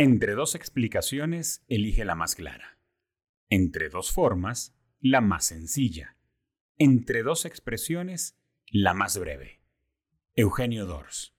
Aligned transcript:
Entre 0.00 0.34
dos 0.34 0.54
explicaciones, 0.54 1.64
elige 1.66 2.04
la 2.04 2.14
más 2.14 2.36
clara. 2.36 2.78
Entre 3.50 3.88
dos 3.88 4.12
formas, 4.12 4.78
la 5.00 5.20
más 5.20 5.46
sencilla. 5.46 6.16
Entre 6.76 7.24
dos 7.24 7.44
expresiones, 7.44 8.38
la 8.70 8.94
más 8.94 9.18
breve. 9.18 9.60
Eugenio 10.36 10.86
Dors. 10.86 11.34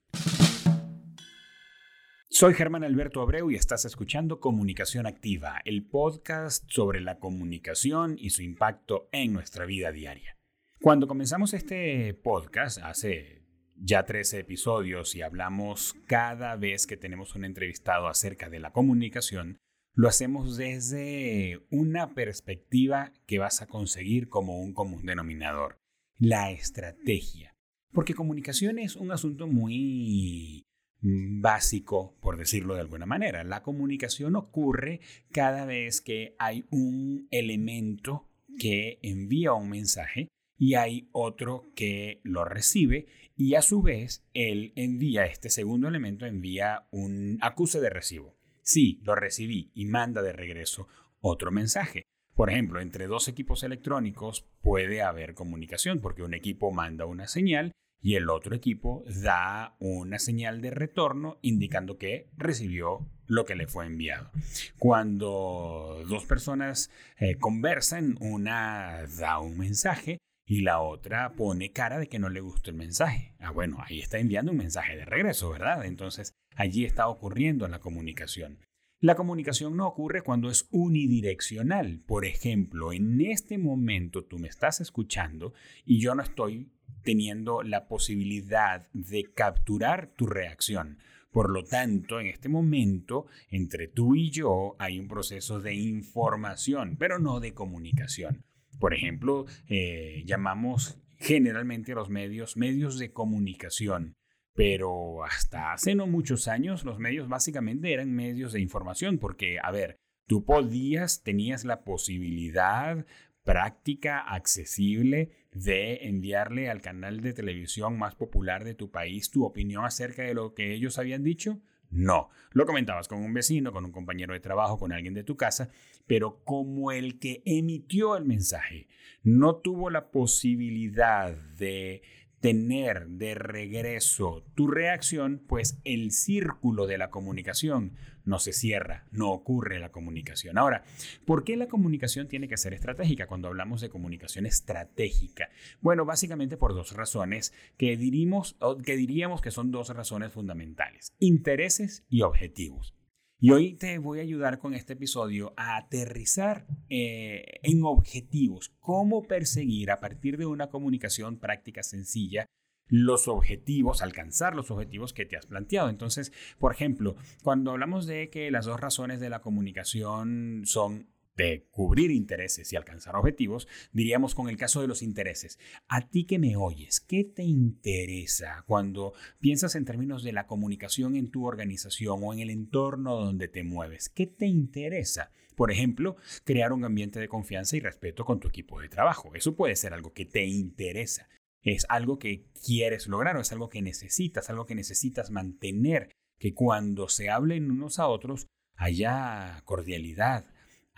Soy 2.29 2.53
Germán 2.53 2.83
Alberto 2.83 3.21
Abreu 3.21 3.49
y 3.49 3.55
estás 3.55 3.85
escuchando 3.85 4.42
Comunicación 4.42 5.05
Activa, 5.07 5.62
el 5.63 5.87
podcast 5.87 6.69
sobre 6.69 6.99
la 6.99 7.17
comunicación 7.17 8.17
y 8.19 8.31
su 8.31 8.44
impacto 8.44 9.07
en 9.13 9.31
nuestra 9.31 9.65
vida 9.65 9.94
diaria. 9.94 10.37
Cuando 10.81 11.07
comenzamos 11.07 11.53
este 11.53 12.13
podcast 12.13 12.79
hace 12.79 13.38
ya 13.81 14.05
13 14.05 14.39
episodios 14.39 15.15
y 15.15 15.21
hablamos 15.21 15.96
cada 16.07 16.55
vez 16.55 16.88
que 16.88 16.98
tenemos 16.98 17.35
un 17.35 17.45
entrevistado 17.45 18.07
acerca 18.07 18.49
de 18.49 18.59
la 18.59 18.71
comunicación, 18.71 19.57
lo 19.93 20.07
hacemos 20.07 20.57
desde 20.57 21.59
una 21.71 22.13
perspectiva 22.13 23.11
que 23.25 23.39
vas 23.39 23.61
a 23.61 23.67
conseguir 23.67 24.29
como 24.29 24.61
un 24.61 24.73
común 24.73 25.05
denominador, 25.05 25.77
la 26.17 26.51
estrategia. 26.51 27.55
Porque 27.91 28.13
comunicación 28.13 28.79
es 28.79 28.95
un 28.95 29.11
asunto 29.11 29.47
muy 29.47 30.63
básico, 31.01 32.17
por 32.21 32.37
decirlo 32.37 32.75
de 32.75 32.81
alguna 32.81 33.05
manera. 33.05 33.43
La 33.43 33.63
comunicación 33.63 34.35
ocurre 34.35 35.01
cada 35.31 35.65
vez 35.65 36.01
que 36.01 36.35
hay 36.39 36.65
un 36.70 37.27
elemento 37.31 38.29
que 38.59 38.99
envía 39.01 39.53
un 39.53 39.70
mensaje 39.70 40.27
y 40.59 40.76
hay 40.76 41.08
otro 41.13 41.72
que 41.73 42.20
lo 42.23 42.45
recibe 42.45 43.08
y 43.36 43.55
a 43.55 43.62
su 43.62 43.81
vez 43.81 44.27
él 44.34 44.73
envía, 44.76 45.26
este 45.26 45.49
segundo 45.49 45.88
elemento 45.88 46.26
envía 46.26 46.88
un 46.91 47.40
acuse 47.41 47.80
de 47.80 47.90
recibo. 47.90 48.35
Sí, 48.62 48.99
lo 49.04 49.16
recibí 49.16 49.72
y 49.73 49.85
manda 49.85 50.22
de 50.22 50.34
regreso 50.34 50.88
otro 51.22 51.49
mensaje. 51.49 52.04
Por 52.35 52.49
ejemplo, 52.49 52.82
entre 52.82 53.07
dos 53.07 53.29
equipos 53.29 53.63
electrónicos 53.63 54.46
puede 54.62 55.01
haber 55.01 55.34
comunicación 55.34 56.01
porque 56.01 56.24
un 56.24 56.34
equipo 56.34 56.71
manda 56.71 57.05
una 57.05 57.27
señal 57.27 57.71
y 58.01 58.16
el 58.16 58.29
otro 58.29 58.55
equipo 58.55 59.04
da 59.07 59.76
una 59.79 60.20
señal 60.20 60.62
de 60.62 60.71
retorno 60.71 61.40
indicando 61.41 61.98
que 61.98 62.29
recibió 62.38 63.07
lo 63.27 63.46
que 63.46 63.55
le 63.55 63.68
fue 63.68 63.85
enviado. 63.85 64.32
Cuando 64.78 66.04
dos 66.08 66.26
personas 66.26 66.92
eh, 67.18 67.36
conversan, 67.38 68.18
una 68.20 69.06
da 69.18 69.40
un 69.40 69.58
mensaje 69.58 70.18
y 70.50 70.61
la 70.61 70.81
otra 70.81 71.33
pone 71.33 71.72
cara 71.72 72.00
de 72.00 72.08
que 72.08 72.17
no 72.17 72.28
le 72.28 72.42
gustó 72.42 72.72
el 72.72 72.75
mensaje. 72.75 73.36
Ah, 73.38 73.52
bueno, 73.52 73.78
ahí 73.86 74.00
está 74.00 74.17
enviando 74.17 74.52
un 74.52 74.58
mensaje 74.58 74.97
de 74.97 75.05
regreso, 75.05 75.52
¿verdad? 75.52 75.86
Entonces, 75.86 76.33
allí 76.55 76.86
está 76.86 77.08
ocurriendo 77.08 77.67
la 77.67 77.80
comunicación. 77.80 78.58
La 79.00 79.14
comunicación 79.14 79.77
no 79.77 79.88
ocurre 79.88 80.23
cuando 80.23 80.50
es 80.50 80.67
unidireccional. 80.72 82.00
Por 82.00 82.25
ejemplo, 82.25 82.92
en 82.92 83.22
este 83.22 83.59
momento 83.59 84.25
tú 84.25 84.39
me 84.39 84.47
estás 84.47 84.81
escuchando 84.81 85.53
y 85.86 86.02
yo 86.02 86.16
no 86.16 86.23
estoy 86.23 86.72
teniendo 87.03 87.61
la 87.61 87.88
posibilidad 87.88 88.88
de 88.92 89.31
capturar 89.31 90.16
tu 90.16 90.25
reacción. 90.25 90.97
Por 91.31 91.52
lo 91.52 91.64
tanto, 91.64 92.20
en 92.20 92.25
este 92.25 92.50
momento, 92.50 93.27
entre 93.52 93.88
tú 93.88 94.16
y 94.16 94.31
yo 94.31 94.75
hay 94.80 94.97
un 94.97 95.08
proceso 95.08 95.59
de 95.59 95.75
información, 95.75 96.97
pero 96.97 97.20
no 97.20 97.39
de 97.39 97.53
comunicación. 97.53 98.45
Por 98.80 98.94
ejemplo, 98.94 99.46
eh, 99.68 100.24
llamamos 100.26 101.00
generalmente 101.18 101.92
a 101.92 101.96
los 101.96 102.10
medios 102.10 102.56
medios 102.56 102.98
de 102.98 103.12
comunicación, 103.12 104.16
pero 104.54 105.24
hasta 105.24 105.74
hace 105.74 105.96
no 105.96 106.08
muchos 106.08 106.48
años 106.48 106.86
los 106.86 106.98
medios 106.98 107.28
básicamente 107.28 107.92
eran 107.94 108.14
medios 108.14 108.54
de 108.54 108.62
información, 108.62 109.20
porque, 109.20 109.58
a 109.62 109.72
ver, 109.72 109.98
tú 110.28 110.46
podías, 110.46 111.24
tenías 111.24 111.66
la 111.66 111.84
posibilidad 111.84 113.06
práctica, 113.44 114.20
accesible, 114.20 115.32
de 115.52 116.08
enviarle 116.08 116.70
al 116.70 116.82
canal 116.82 117.22
de 117.22 117.34
televisión 117.34 117.98
más 117.98 118.16
popular 118.16 118.64
de 118.64 118.76
tu 118.76 118.92
país 118.92 119.32
tu 119.32 119.44
opinión 119.44 119.86
acerca 119.86 120.23
de 120.23 120.34
lo 120.34 120.54
que 120.54 120.73
ellos 120.73 121.00
habían 121.00 121.23
dicho? 121.23 121.60
No, 121.92 122.30
lo 122.52 122.66
comentabas 122.66 123.08
con 123.08 123.20
un 123.20 123.33
vecino, 123.33 123.72
con 123.72 123.86
un 123.86 123.92
compañero 123.92 124.33
de 124.33 124.39
trabajo, 124.39 124.77
con 124.77 124.94
alguien 124.94 125.14
de 125.14 125.23
tu 125.23 125.38
casa, 125.38 125.70
pero 126.05 126.44
como 126.44 126.92
el 126.92 127.20
que 127.20 127.42
emitió 127.45 128.16
el 128.16 128.25
mensaje 128.25 128.88
no 129.23 129.55
tuvo 129.55 129.89
la 129.89 130.11
posibilidad 130.11 131.35
de 131.35 132.01
tener 132.39 133.07
de 133.07 133.35
regreso 133.35 134.44
tu 134.55 134.67
reacción, 134.67 135.41
pues 135.47 135.79
el 135.83 136.11
círculo 136.11 136.88
de 136.88 136.97
la 136.97 137.09
comunicación 137.09 137.94
no 138.25 138.39
se 138.39 138.53
cierra, 138.53 139.05
no 139.11 139.31
ocurre 139.31 139.79
la 139.79 139.91
comunicación. 139.91 140.57
Ahora, 140.57 140.83
¿por 141.25 141.44
qué 141.44 141.57
la 141.57 141.67
comunicación 141.67 142.27
tiene 142.27 142.47
que 142.47 142.57
ser 142.57 142.73
estratégica 142.73 143.27
cuando 143.27 143.47
hablamos 143.47 143.81
de 143.81 143.89
comunicación 143.89 144.45
estratégica? 144.45 145.50
Bueno, 145.81 146.05
básicamente 146.05 146.55
por 146.55 146.73
dos 146.73 146.94
razones 146.94 147.53
que, 147.77 147.97
diríamos, 147.97 148.56
que 148.85 148.95
diríamos 148.95 149.41
que 149.41 149.51
son 149.51 149.71
dos 149.71 149.89
razones 149.89 150.31
fundamentales, 150.31 151.13
intereses 151.19 152.06
y 152.09 152.21
objetivos. 152.21 152.94
Y 153.41 153.51
hoy 153.51 153.75
te 153.75 154.00
voy 154.00 154.19
a 154.19 154.23
ayudar 154.23 154.59
con 154.59 154.73
este 154.73 154.94
episodio 154.94 155.53
a 155.55 155.77
aterrizar 155.77 156.67
eh, 156.89 157.45
en 157.63 157.85
objetivos, 157.85 158.75
cómo 158.81 159.23
perseguir 159.23 159.91
a 159.91 160.01
partir 160.01 160.38
de 160.38 160.45
una 160.45 160.69
comunicación 160.69 161.39
práctica 161.39 161.81
sencilla 161.81 162.45
los 162.89 163.29
objetivos, 163.29 164.01
alcanzar 164.01 164.55
los 164.55 164.72
objetivos 164.72 165.13
que 165.13 165.25
te 165.25 165.38
has 165.38 165.45
planteado. 165.45 165.88
Entonces, 165.88 166.33
por 166.57 166.73
ejemplo, 166.73 167.16
cuando 167.41 167.72
hablamos 167.72 168.07
de 168.07 168.29
que 168.29 168.51
las 168.51 168.66
dos 168.66 168.77
razones 168.77 169.22
de 169.22 169.29
la 169.29 169.39
comunicación 169.39 170.63
son 170.66 171.07
de 171.47 171.67
cubrir 171.72 172.11
intereses 172.11 172.72
y 172.72 172.75
alcanzar 172.75 173.16
objetivos, 173.16 173.67
diríamos 173.91 174.35
con 174.35 174.50
el 174.50 174.57
caso 174.57 174.81
de 174.81 174.88
los 174.88 175.01
intereses. 175.01 175.57
A 175.88 176.09
ti 176.09 176.25
que 176.25 176.38
me 176.39 176.55
oyes, 176.55 177.00
¿qué 177.00 177.23
te 177.23 177.44
interesa 177.44 178.63
cuando 178.67 179.13
piensas 179.39 179.75
en 179.75 179.85
términos 179.85 180.23
de 180.23 180.33
la 180.33 180.47
comunicación 180.47 181.16
en 181.16 181.31
tu 181.31 181.45
organización 181.45 182.19
o 182.23 182.33
en 182.33 182.39
el 182.39 182.50
entorno 182.50 183.16
donde 183.16 183.47
te 183.47 183.63
mueves? 183.63 184.09
¿Qué 184.09 184.27
te 184.27 184.47
interesa? 184.47 185.31
Por 185.55 185.72
ejemplo, 185.72 186.17
crear 186.44 186.73
un 186.73 186.83
ambiente 186.85 187.19
de 187.19 187.27
confianza 187.27 187.77
y 187.77 187.79
respeto 187.79 188.25
con 188.25 188.39
tu 188.39 188.47
equipo 188.50 188.81
de 188.81 188.89
trabajo. 188.89 189.33
Eso 189.33 189.56
puede 189.56 189.75
ser 189.75 189.94
algo 189.94 190.13
que 190.13 190.25
te 190.25 190.45
interesa. 190.45 191.29
Es 191.61 191.85
algo 191.89 192.19
que 192.19 192.45
quieres 192.66 193.07
lograr 193.07 193.38
o 193.38 193.41
es 193.41 193.51
algo 193.51 193.69
que 193.69 193.81
necesitas, 193.81 194.50
algo 194.50 194.66
que 194.66 194.75
necesitas 194.75 195.31
mantener, 195.31 196.11
que 196.38 196.53
cuando 196.53 197.09
se 197.09 197.29
hablen 197.29 197.71
unos 197.71 198.00
a 198.00 198.07
otros 198.07 198.47
haya 198.75 199.61
cordialidad, 199.66 200.45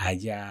haya 0.02 0.42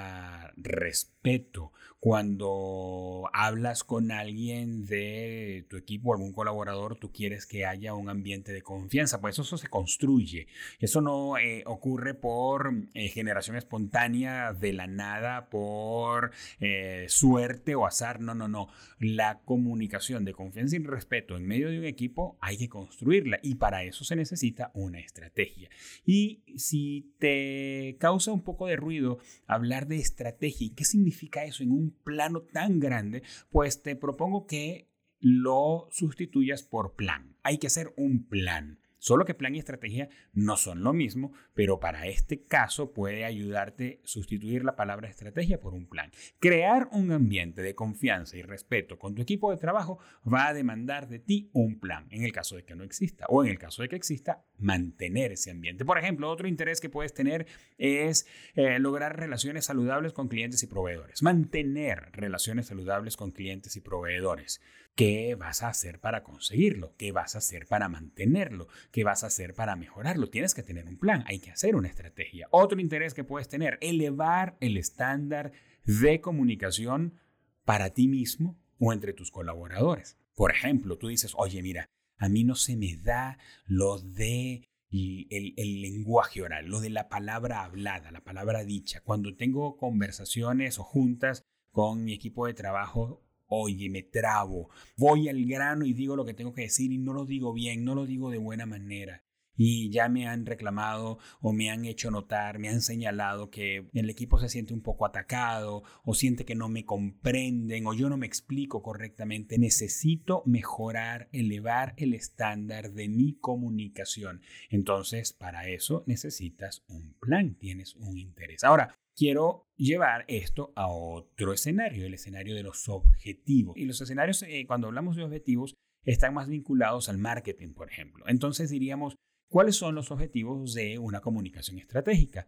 respeto, 1.23 1.73
cuando 2.01 3.29
hablas 3.35 3.85
con 3.85 4.11
alguien 4.11 4.87
de 4.87 5.67
tu 5.69 5.77
equipo, 5.77 6.15
algún 6.15 6.33
colaborador, 6.33 6.97
tú 6.97 7.13
quieres 7.13 7.45
que 7.45 7.67
haya 7.67 7.93
un 7.93 8.09
ambiente 8.09 8.53
de 8.53 8.63
confianza, 8.63 9.21
pues 9.21 9.39
eso 9.39 9.59
se 9.59 9.69
construye. 9.69 10.47
Eso 10.79 11.03
no 11.03 11.37
eh, 11.37 11.63
ocurre 11.67 12.15
por 12.15 12.73
eh, 12.95 13.09
generación 13.09 13.57
espontánea 13.57 14.55
de 14.55 14.73
la 14.73 14.87
nada, 14.87 15.51
por 15.51 16.31
eh, 16.59 17.05
suerte 17.09 17.75
o 17.75 17.85
azar, 17.85 18.21
no, 18.21 18.35
no, 18.35 18.49
no. 18.49 18.69
La 18.99 19.41
comunicación 19.45 20.25
de 20.25 20.33
confianza 20.33 20.77
y 20.77 20.79
respeto 20.79 21.37
en 21.37 21.47
medio 21.47 21.69
de 21.69 21.79
un 21.81 21.85
equipo 21.85 22.39
hay 22.41 22.57
que 22.57 22.71
construirla 22.71 23.41
y 23.43 23.57
para 23.57 23.85
eso 23.85 24.05
se 24.05 24.17
necesita 24.17 24.71
una 24.73 25.01
estrategia. 25.01 25.69
Y 26.07 26.43
si 26.57 27.13
te 27.19 27.97
causa 28.01 28.33
un 28.33 28.43
poco 28.43 28.67
de 28.69 28.77
ruido 28.77 29.19
hablar 29.47 29.87
de 29.87 29.97
estrategia, 29.97 30.71
¿qué 30.75 30.87
significa 30.87 31.10
eso 31.45 31.63
en 31.63 31.73
un 31.73 31.91
plano 32.05 32.43
tan 32.43 32.81
grande, 32.81 33.23
pues 33.51 33.83
te 33.83 33.97
propongo 33.97 34.47
que 34.47 34.91
lo 35.21 35.89
sustituyas 35.91 36.63
por 36.63 36.95
plan. 36.95 37.37
Hay 37.43 37.59
que 37.59 37.67
hacer 37.67 37.93
un 37.97 38.27
plan. 38.27 38.81
Solo 39.01 39.25
que 39.25 39.35
plan 39.35 39.55
y 39.55 39.59
estrategia 39.59 40.11
no 40.35 40.59
son 40.59 40.83
lo 40.83 40.93
mismo, 40.93 41.33
pero 41.55 41.81
para 41.81 42.07
este 42.07 42.45
caso 42.45 42.93
puede 42.93 43.25
ayudarte 43.25 44.01
sustituir 44.05 44.63
la 44.63 44.77
palabra 44.77 45.09
estrategia 45.09 45.59
por 45.59 45.73
un 45.73 45.89
plan. 45.89 46.13
Crear 46.39 46.89
un 46.93 47.11
ambiente 47.11 47.63
de 47.63 47.75
confianza 47.75 48.37
y 48.37 48.43
respeto 48.43 48.99
con 48.99 49.15
tu 49.15 49.23
equipo 49.23 49.51
de 49.51 49.57
trabajo 49.57 49.99
va 50.31 50.49
a 50.49 50.55
demandar 50.55 51.09
de 51.09 51.19
ti 51.19 51.49
un 51.55 51.81
plan, 51.81 52.07
en 52.11 52.25
el 52.25 52.33
caso 52.33 52.57
de 52.57 52.65
que 52.65 52.77
no 52.77 52.85
exista, 52.85 53.25
o 53.29 53.43
en 53.43 53.51
el 53.51 53.59
caso 53.59 53.81
de 53.81 53.89
que 53.89 53.97
exista, 53.97 54.45
mantener 54.59 55.33
ese 55.33 55.51
ambiente. 55.51 55.87
Por 55.87 55.99
ejemplo, 55.99 56.29
otro 56.29 56.47
interés 56.47 56.81
que 56.81 56.91
puedes 56.91 57.15
tener 57.15 57.47
es 57.79 58.27
eh, 58.55 58.79
lograr 58.79 59.19
relaciones 59.19 59.65
saludables 59.65 60.13
con 60.13 60.29
clientes 60.29 60.63
y 60.63 60.67
proveedores. 60.67 61.23
Mantener 61.23 62.11
relaciones 62.13 62.67
saludables 62.67 63.17
con 63.17 63.31
clientes 63.31 63.77
y 63.77 63.81
proveedores. 63.81 64.61
¿Qué 64.95 65.35
vas 65.35 65.63
a 65.63 65.69
hacer 65.69 66.01
para 66.01 66.23
conseguirlo? 66.23 66.95
¿Qué 66.99 67.13
vas 67.13 67.35
a 67.35 67.39
hacer 67.39 67.67
para 67.67 67.89
mantenerlo? 67.89 68.69
¿Qué 68.91 69.05
vas 69.05 69.23
a 69.23 69.29
hacer 69.29 69.55
para 69.55 69.77
mejorarlo? 69.77 70.31
Tienes 70.31 70.55
que 70.55 70.63
tener 70.63 70.87
un 70.87 70.99
plan, 70.99 71.23
hay 71.27 71.39
que 71.39 71.53
hacer 71.53 71.77
una 71.77 71.89
estrategia. 71.89 72.49
Otro 72.51 72.81
interés 72.81 73.15
que 73.15 73.25
puedes 73.25 73.49
tener, 73.49 73.79
elevar 73.81 74.57
el 74.61 74.77
estándar 74.77 75.53
de 75.85 76.21
comunicación 76.21 77.21
para 77.65 77.91
ti 77.91 78.09
mismo 78.09 78.59
o 78.79 78.93
entre 78.93 79.13
tus 79.13 79.31
colaboradores. 79.31 80.17
Por 80.35 80.51
ejemplo, 80.51 80.99
tú 80.99 81.09
dices, 81.09 81.35
oye, 81.37 81.63
mira, 81.63 81.89
a 82.19 82.29
mí 82.29 82.45
no 82.45 82.55
se 82.55 82.77
me 82.77 82.97
da 82.97 83.39
lo 83.67 83.99
de 83.99 84.69
el, 84.91 85.55
el, 85.57 85.83
lenguaje 85.83 86.43
oral, 86.43 86.67
lo 86.67 86.81
de 86.81 86.91
la 86.91 87.09
palabra 87.09 87.63
hablada, 87.63 88.11
la 88.11 88.25
palabra 88.25 88.65
dicha. 88.65 89.01
Cuando 89.03 89.37
tengo 89.37 89.77
conversaciones 89.77 90.79
o 90.79 90.83
juntas 90.83 91.45
con 91.71 92.05
mi 92.05 92.13
equipo 92.13 92.47
de 92.47 92.55
trabajo, 92.55 93.23
oye, 93.51 93.91
me 93.91 94.03
trabo, 94.03 94.71
voy 94.97 95.29
al 95.29 95.45
grano 95.45 95.85
y 95.85 95.93
digo 95.93 96.17
lo 96.17 96.25
que 96.25 96.35
tengo 96.35 96.55
que 96.55 96.63
decir 96.63 96.91
y 96.93 96.99
no 96.99 97.13
lo 97.13 97.27
digo 97.27 97.53
bien, 97.53 97.85
no 97.85 97.95
lo 97.95 98.07
digo 98.07 98.31
de 98.31 98.39
buena 98.39 98.65
manera 98.65 99.23
y 99.63 99.91
ya 99.91 100.09
me 100.09 100.27
han 100.27 100.47
reclamado 100.47 101.19
o 101.43 101.53
me 101.53 101.71
han 101.71 101.85
hecho 101.85 102.11
notar, 102.11 102.59
me 102.59 102.71
han 102.71 102.81
señalado 102.81 103.51
que 103.51 103.91
el 103.93 104.09
equipo 104.09 104.39
se 104.39 104.49
siente 104.49 104.73
un 104.73 104.81
poco 104.81 105.05
atacado 105.05 105.83
o 106.03 106.15
siente 106.15 106.47
que 106.47 106.55
no 106.55 106.71
me 106.71 106.87
comprenden 106.87 107.87
o 107.87 107.93
yo 107.93 108.09
no 108.09 108.17
me 108.17 108.27
explico 108.27 108.83
correctamente. 108.83 109.59
Necesito 109.59 110.43
mejorar, 110.47 111.29
elevar 111.33 111.93
el 111.99 112.15
estándar 112.15 112.93
de 112.93 113.11
mi 113.11 113.35
comunicación. 113.35 114.41
Entonces, 114.71 115.35
para 115.35 115.69
eso 115.69 116.05
necesitas 116.07 116.83
un 116.89 117.13
plan, 117.21 117.55
tienes 117.55 117.97
un 117.97 118.17
interés. 118.17 118.65
Ahora, 118.65 118.95
quiero 119.21 119.69
llevar 119.77 120.25
esto 120.29 120.73
a 120.75 120.89
otro 120.89 121.53
escenario, 121.53 122.07
el 122.07 122.15
escenario 122.15 122.55
de 122.55 122.63
los 122.63 122.89
objetivos. 122.89 123.77
Y 123.77 123.85
los 123.85 124.01
escenarios, 124.01 124.43
eh, 124.43 124.65
cuando 124.67 124.87
hablamos 124.87 125.17
de 125.17 125.25
objetivos, 125.25 125.75
están 126.05 126.33
más 126.33 126.49
vinculados 126.49 127.11
al 127.11 127.19
marketing, 127.19 127.75
por 127.75 127.91
ejemplo. 127.91 128.25
Entonces 128.27 128.71
diríamos, 128.71 129.17
¿Cuáles 129.51 129.75
son 129.75 129.97
los 129.97 130.13
objetivos 130.13 130.75
de 130.75 131.01
una 131.01 131.21
comunicación 131.21 131.81
estratégica? 131.81 132.47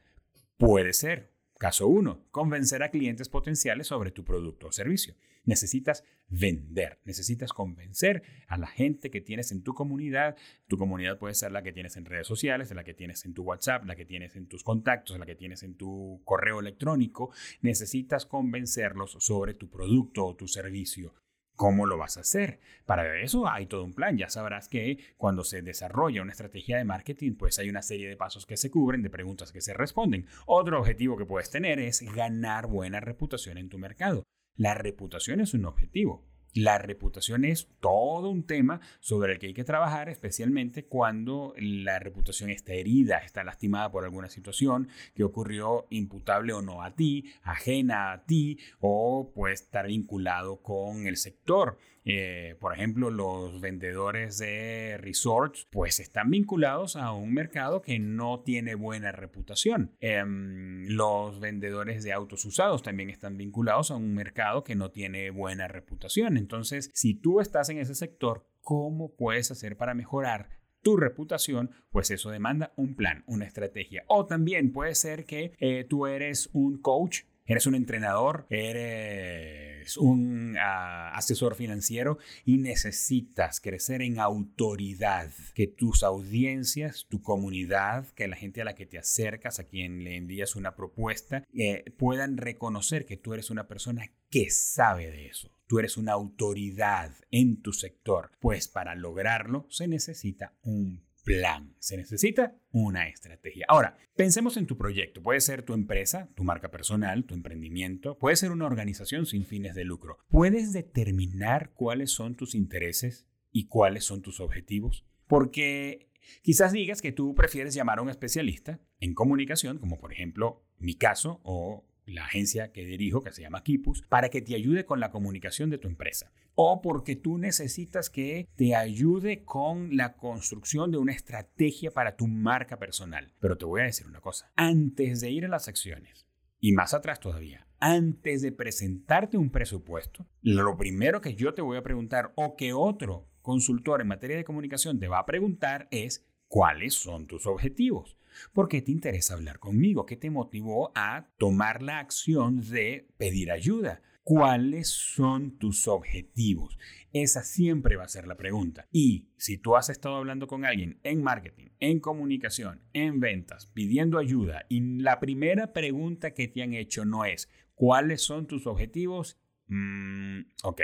Puede 0.56 0.92
ser, 0.92 1.31
caso 1.62 1.86
1, 1.86 2.26
convencer 2.32 2.82
a 2.82 2.90
clientes 2.90 3.28
potenciales 3.28 3.86
sobre 3.86 4.10
tu 4.10 4.24
producto 4.24 4.66
o 4.66 4.72
servicio. 4.72 5.14
Necesitas 5.44 6.02
vender, 6.28 6.98
necesitas 7.04 7.52
convencer 7.52 8.24
a 8.48 8.58
la 8.58 8.66
gente 8.66 9.12
que 9.12 9.20
tienes 9.20 9.52
en 9.52 9.62
tu 9.62 9.72
comunidad. 9.72 10.34
Tu 10.66 10.76
comunidad 10.76 11.18
puede 11.18 11.34
ser 11.34 11.52
la 11.52 11.62
que 11.62 11.72
tienes 11.72 11.96
en 11.96 12.04
redes 12.04 12.26
sociales, 12.26 12.72
la 12.74 12.82
que 12.82 12.94
tienes 12.94 13.24
en 13.26 13.32
tu 13.32 13.44
WhatsApp, 13.44 13.84
la 13.84 13.94
que 13.94 14.04
tienes 14.04 14.34
en 14.34 14.48
tus 14.48 14.64
contactos, 14.64 15.16
la 15.20 15.24
que 15.24 15.36
tienes 15.36 15.62
en 15.62 15.76
tu 15.76 16.20
correo 16.24 16.58
electrónico. 16.58 17.32
Necesitas 17.60 18.26
convencerlos 18.26 19.16
sobre 19.20 19.54
tu 19.54 19.70
producto 19.70 20.26
o 20.26 20.34
tu 20.34 20.48
servicio. 20.48 21.14
¿Cómo 21.56 21.86
lo 21.86 21.98
vas 21.98 22.16
a 22.16 22.20
hacer? 22.20 22.60
Para 22.86 23.20
eso 23.20 23.48
hay 23.48 23.66
todo 23.66 23.84
un 23.84 23.94
plan. 23.94 24.16
Ya 24.16 24.28
sabrás 24.28 24.68
que 24.68 24.98
cuando 25.16 25.44
se 25.44 25.62
desarrolla 25.62 26.22
una 26.22 26.32
estrategia 26.32 26.78
de 26.78 26.84
marketing, 26.84 27.34
pues 27.34 27.58
hay 27.58 27.68
una 27.68 27.82
serie 27.82 28.08
de 28.08 28.16
pasos 28.16 28.46
que 28.46 28.56
se 28.56 28.70
cubren, 28.70 29.02
de 29.02 29.10
preguntas 29.10 29.52
que 29.52 29.60
se 29.60 29.74
responden. 29.74 30.26
Otro 30.46 30.80
objetivo 30.80 31.16
que 31.16 31.26
puedes 31.26 31.50
tener 31.50 31.78
es 31.78 32.02
ganar 32.14 32.66
buena 32.66 33.00
reputación 33.00 33.58
en 33.58 33.68
tu 33.68 33.78
mercado. 33.78 34.24
La 34.56 34.74
reputación 34.74 35.40
es 35.40 35.54
un 35.54 35.64
objetivo. 35.66 36.31
La 36.54 36.76
reputación 36.76 37.46
es 37.46 37.68
todo 37.80 38.28
un 38.28 38.44
tema 38.44 38.80
sobre 39.00 39.32
el 39.32 39.38
que 39.38 39.46
hay 39.46 39.54
que 39.54 39.64
trabajar, 39.64 40.10
especialmente 40.10 40.84
cuando 40.84 41.54
la 41.56 41.98
reputación 41.98 42.50
está 42.50 42.74
herida, 42.74 43.18
está 43.18 43.42
lastimada 43.42 43.90
por 43.90 44.04
alguna 44.04 44.28
situación 44.28 44.88
que 45.14 45.24
ocurrió 45.24 45.86
imputable 45.88 46.52
o 46.52 46.60
no 46.60 46.82
a 46.82 46.94
ti, 46.94 47.24
ajena 47.42 48.12
a 48.12 48.24
ti, 48.24 48.58
o 48.80 49.32
puede 49.34 49.54
estar 49.54 49.86
vinculado 49.86 50.60
con 50.62 51.06
el 51.06 51.16
sector. 51.16 51.78
Eh, 52.04 52.56
por 52.60 52.74
ejemplo, 52.74 53.10
los 53.10 53.60
vendedores 53.60 54.38
de 54.38 54.98
resorts, 54.98 55.66
pues 55.70 56.00
están 56.00 56.30
vinculados 56.30 56.96
a 56.96 57.12
un 57.12 57.32
mercado 57.32 57.80
que 57.80 57.98
no 57.98 58.40
tiene 58.40 58.74
buena 58.74 59.12
reputación. 59.12 59.92
Em, 60.00 60.86
los 60.88 61.38
vendedores 61.38 62.02
de 62.02 62.12
autos 62.12 62.44
usados 62.44 62.82
también 62.82 63.08
están 63.08 63.36
vinculados 63.36 63.90
a 63.90 63.96
un 63.96 64.14
mercado 64.14 64.64
que 64.64 64.74
no 64.74 64.90
tiene 64.90 65.30
buena 65.30 65.68
reputación. 65.68 66.36
Entonces, 66.42 66.90
si 66.92 67.14
tú 67.14 67.40
estás 67.40 67.68
en 67.68 67.78
ese 67.78 67.94
sector, 67.94 68.44
¿cómo 68.60 69.14
puedes 69.14 69.50
hacer 69.50 69.76
para 69.76 69.94
mejorar 69.94 70.48
tu 70.82 70.96
reputación, 70.96 71.70
pues 71.90 72.10
eso 72.10 72.30
demanda 72.30 72.72
un 72.76 72.96
plan, 72.96 73.22
una 73.26 73.46
estrategia. 73.46 74.04
O 74.08 74.26
también 74.26 74.72
puede 74.72 74.94
ser 74.94 75.24
que 75.24 75.52
eh, 75.60 75.86
tú 75.88 76.06
eres 76.06 76.50
un 76.52 76.78
coach 76.78 77.20
Eres 77.44 77.66
un 77.66 77.74
entrenador, 77.74 78.46
eres 78.50 79.96
un 79.96 80.56
ah, 80.60 81.10
asesor 81.14 81.56
financiero 81.56 82.18
y 82.44 82.58
necesitas 82.58 83.60
crecer 83.60 84.00
en 84.02 84.20
autoridad, 84.20 85.30
que 85.54 85.66
tus 85.66 86.04
audiencias, 86.04 87.06
tu 87.08 87.20
comunidad, 87.20 88.06
que 88.14 88.28
la 88.28 88.36
gente 88.36 88.62
a 88.62 88.64
la 88.64 88.74
que 88.74 88.86
te 88.86 88.98
acercas, 88.98 89.58
a 89.58 89.64
quien 89.64 90.04
le 90.04 90.16
envías 90.16 90.54
una 90.54 90.76
propuesta, 90.76 91.44
eh, 91.52 91.84
puedan 91.98 92.36
reconocer 92.36 93.06
que 93.06 93.16
tú 93.16 93.34
eres 93.34 93.50
una 93.50 93.66
persona 93.66 94.10
que 94.30 94.50
sabe 94.50 95.10
de 95.10 95.26
eso. 95.26 95.50
Tú 95.66 95.78
eres 95.78 95.96
una 95.96 96.12
autoridad 96.12 97.12
en 97.30 97.60
tu 97.60 97.72
sector. 97.72 98.30
Pues 98.40 98.68
para 98.68 98.94
lograrlo 98.94 99.66
se 99.68 99.88
necesita 99.88 100.54
un 100.62 101.02
plan. 101.24 101.74
Se 101.78 101.96
necesita 101.96 102.56
una 102.70 103.08
estrategia. 103.08 103.66
Ahora, 103.68 103.96
pensemos 104.16 104.56
en 104.56 104.66
tu 104.66 104.76
proyecto. 104.76 105.22
Puede 105.22 105.40
ser 105.40 105.62
tu 105.62 105.74
empresa, 105.74 106.30
tu 106.34 106.44
marca 106.44 106.70
personal, 106.70 107.24
tu 107.24 107.34
emprendimiento, 107.34 108.18
puede 108.18 108.36
ser 108.36 108.50
una 108.50 108.66
organización 108.66 109.26
sin 109.26 109.44
fines 109.44 109.74
de 109.74 109.84
lucro. 109.84 110.18
¿Puedes 110.28 110.72
determinar 110.72 111.72
cuáles 111.74 112.10
son 112.10 112.34
tus 112.34 112.54
intereses 112.54 113.28
y 113.50 113.66
cuáles 113.66 114.04
son 114.04 114.22
tus 114.22 114.40
objetivos? 114.40 115.06
Porque 115.26 116.10
quizás 116.42 116.72
digas 116.72 117.02
que 117.02 117.12
tú 117.12 117.34
prefieres 117.34 117.74
llamar 117.74 117.98
a 117.98 118.02
un 118.02 118.10
especialista 118.10 118.80
en 118.98 119.14
comunicación, 119.14 119.78
como 119.78 119.98
por 119.98 120.12
ejemplo 120.12 120.64
mi 120.78 120.94
caso 120.96 121.40
o 121.44 121.86
la 122.06 122.24
agencia 122.24 122.72
que 122.72 122.84
dirijo, 122.84 123.22
que 123.22 123.32
se 123.32 123.42
llama 123.42 123.62
Kipus, 123.62 124.02
para 124.08 124.28
que 124.28 124.42
te 124.42 124.54
ayude 124.54 124.84
con 124.84 125.00
la 125.00 125.10
comunicación 125.10 125.70
de 125.70 125.78
tu 125.78 125.88
empresa. 125.88 126.32
O 126.54 126.82
porque 126.82 127.16
tú 127.16 127.38
necesitas 127.38 128.10
que 128.10 128.48
te 128.56 128.74
ayude 128.74 129.44
con 129.44 129.96
la 129.96 130.14
construcción 130.14 130.90
de 130.90 130.98
una 130.98 131.12
estrategia 131.12 131.90
para 131.90 132.16
tu 132.16 132.26
marca 132.26 132.78
personal. 132.78 133.32
Pero 133.40 133.56
te 133.56 133.64
voy 133.64 133.80
a 133.80 133.84
decir 133.84 134.06
una 134.06 134.20
cosa. 134.20 134.52
Antes 134.56 135.20
de 135.20 135.30
ir 135.30 135.44
a 135.44 135.48
las 135.48 135.68
acciones, 135.68 136.26
y 136.60 136.72
más 136.72 136.94
atrás 136.94 137.18
todavía, 137.18 137.66
antes 137.80 138.42
de 138.42 138.52
presentarte 138.52 139.36
un 139.36 139.50
presupuesto, 139.50 140.28
lo 140.42 140.76
primero 140.76 141.20
que 141.20 141.34
yo 141.34 141.54
te 141.54 141.62
voy 141.62 141.76
a 141.76 141.82
preguntar 141.82 142.32
o 142.36 142.54
que 142.54 142.72
otro 142.72 143.28
consultor 143.40 144.00
en 144.00 144.06
materia 144.06 144.36
de 144.36 144.44
comunicación 144.44 145.00
te 145.00 145.08
va 145.08 145.18
a 145.18 145.26
preguntar 145.26 145.88
es 145.90 146.24
cuáles 146.52 146.92
son 146.92 147.26
tus 147.26 147.46
objetivos. 147.46 148.18
¿Por 148.52 148.68
qué 148.68 148.82
te 148.82 148.92
interesa 148.92 149.32
hablar 149.32 149.58
conmigo? 149.58 150.04
¿Qué 150.04 150.16
te 150.16 150.28
motivó 150.28 150.92
a 150.94 151.30
tomar 151.38 151.80
la 151.80 151.98
acción 151.98 152.60
de 152.60 153.08
pedir 153.16 153.50
ayuda? 153.50 154.02
¿Cuáles 154.22 154.88
son 154.88 155.56
tus 155.56 155.88
objetivos? 155.88 156.78
Esa 157.10 157.42
siempre 157.42 157.96
va 157.96 158.04
a 158.04 158.08
ser 158.08 158.26
la 158.26 158.36
pregunta. 158.36 158.86
Y 158.92 159.30
si 159.38 159.56
tú 159.56 159.76
has 159.76 159.88
estado 159.88 160.16
hablando 160.16 160.46
con 160.46 160.66
alguien 160.66 161.00
en 161.04 161.22
marketing, 161.22 161.68
en 161.80 162.00
comunicación, 162.00 162.82
en 162.92 163.18
ventas, 163.18 163.68
pidiendo 163.68 164.18
ayuda 164.18 164.66
y 164.68 164.98
la 165.00 165.20
primera 165.20 165.72
pregunta 165.72 166.34
que 166.34 166.48
te 166.48 166.62
han 166.62 166.74
hecho 166.74 167.06
no 167.06 167.24
es 167.24 167.48
¿cuáles 167.74 168.20
son 168.20 168.46
tus 168.46 168.66
objetivos? 168.66 169.40
Mm, 169.68 170.42
ok, 170.64 170.82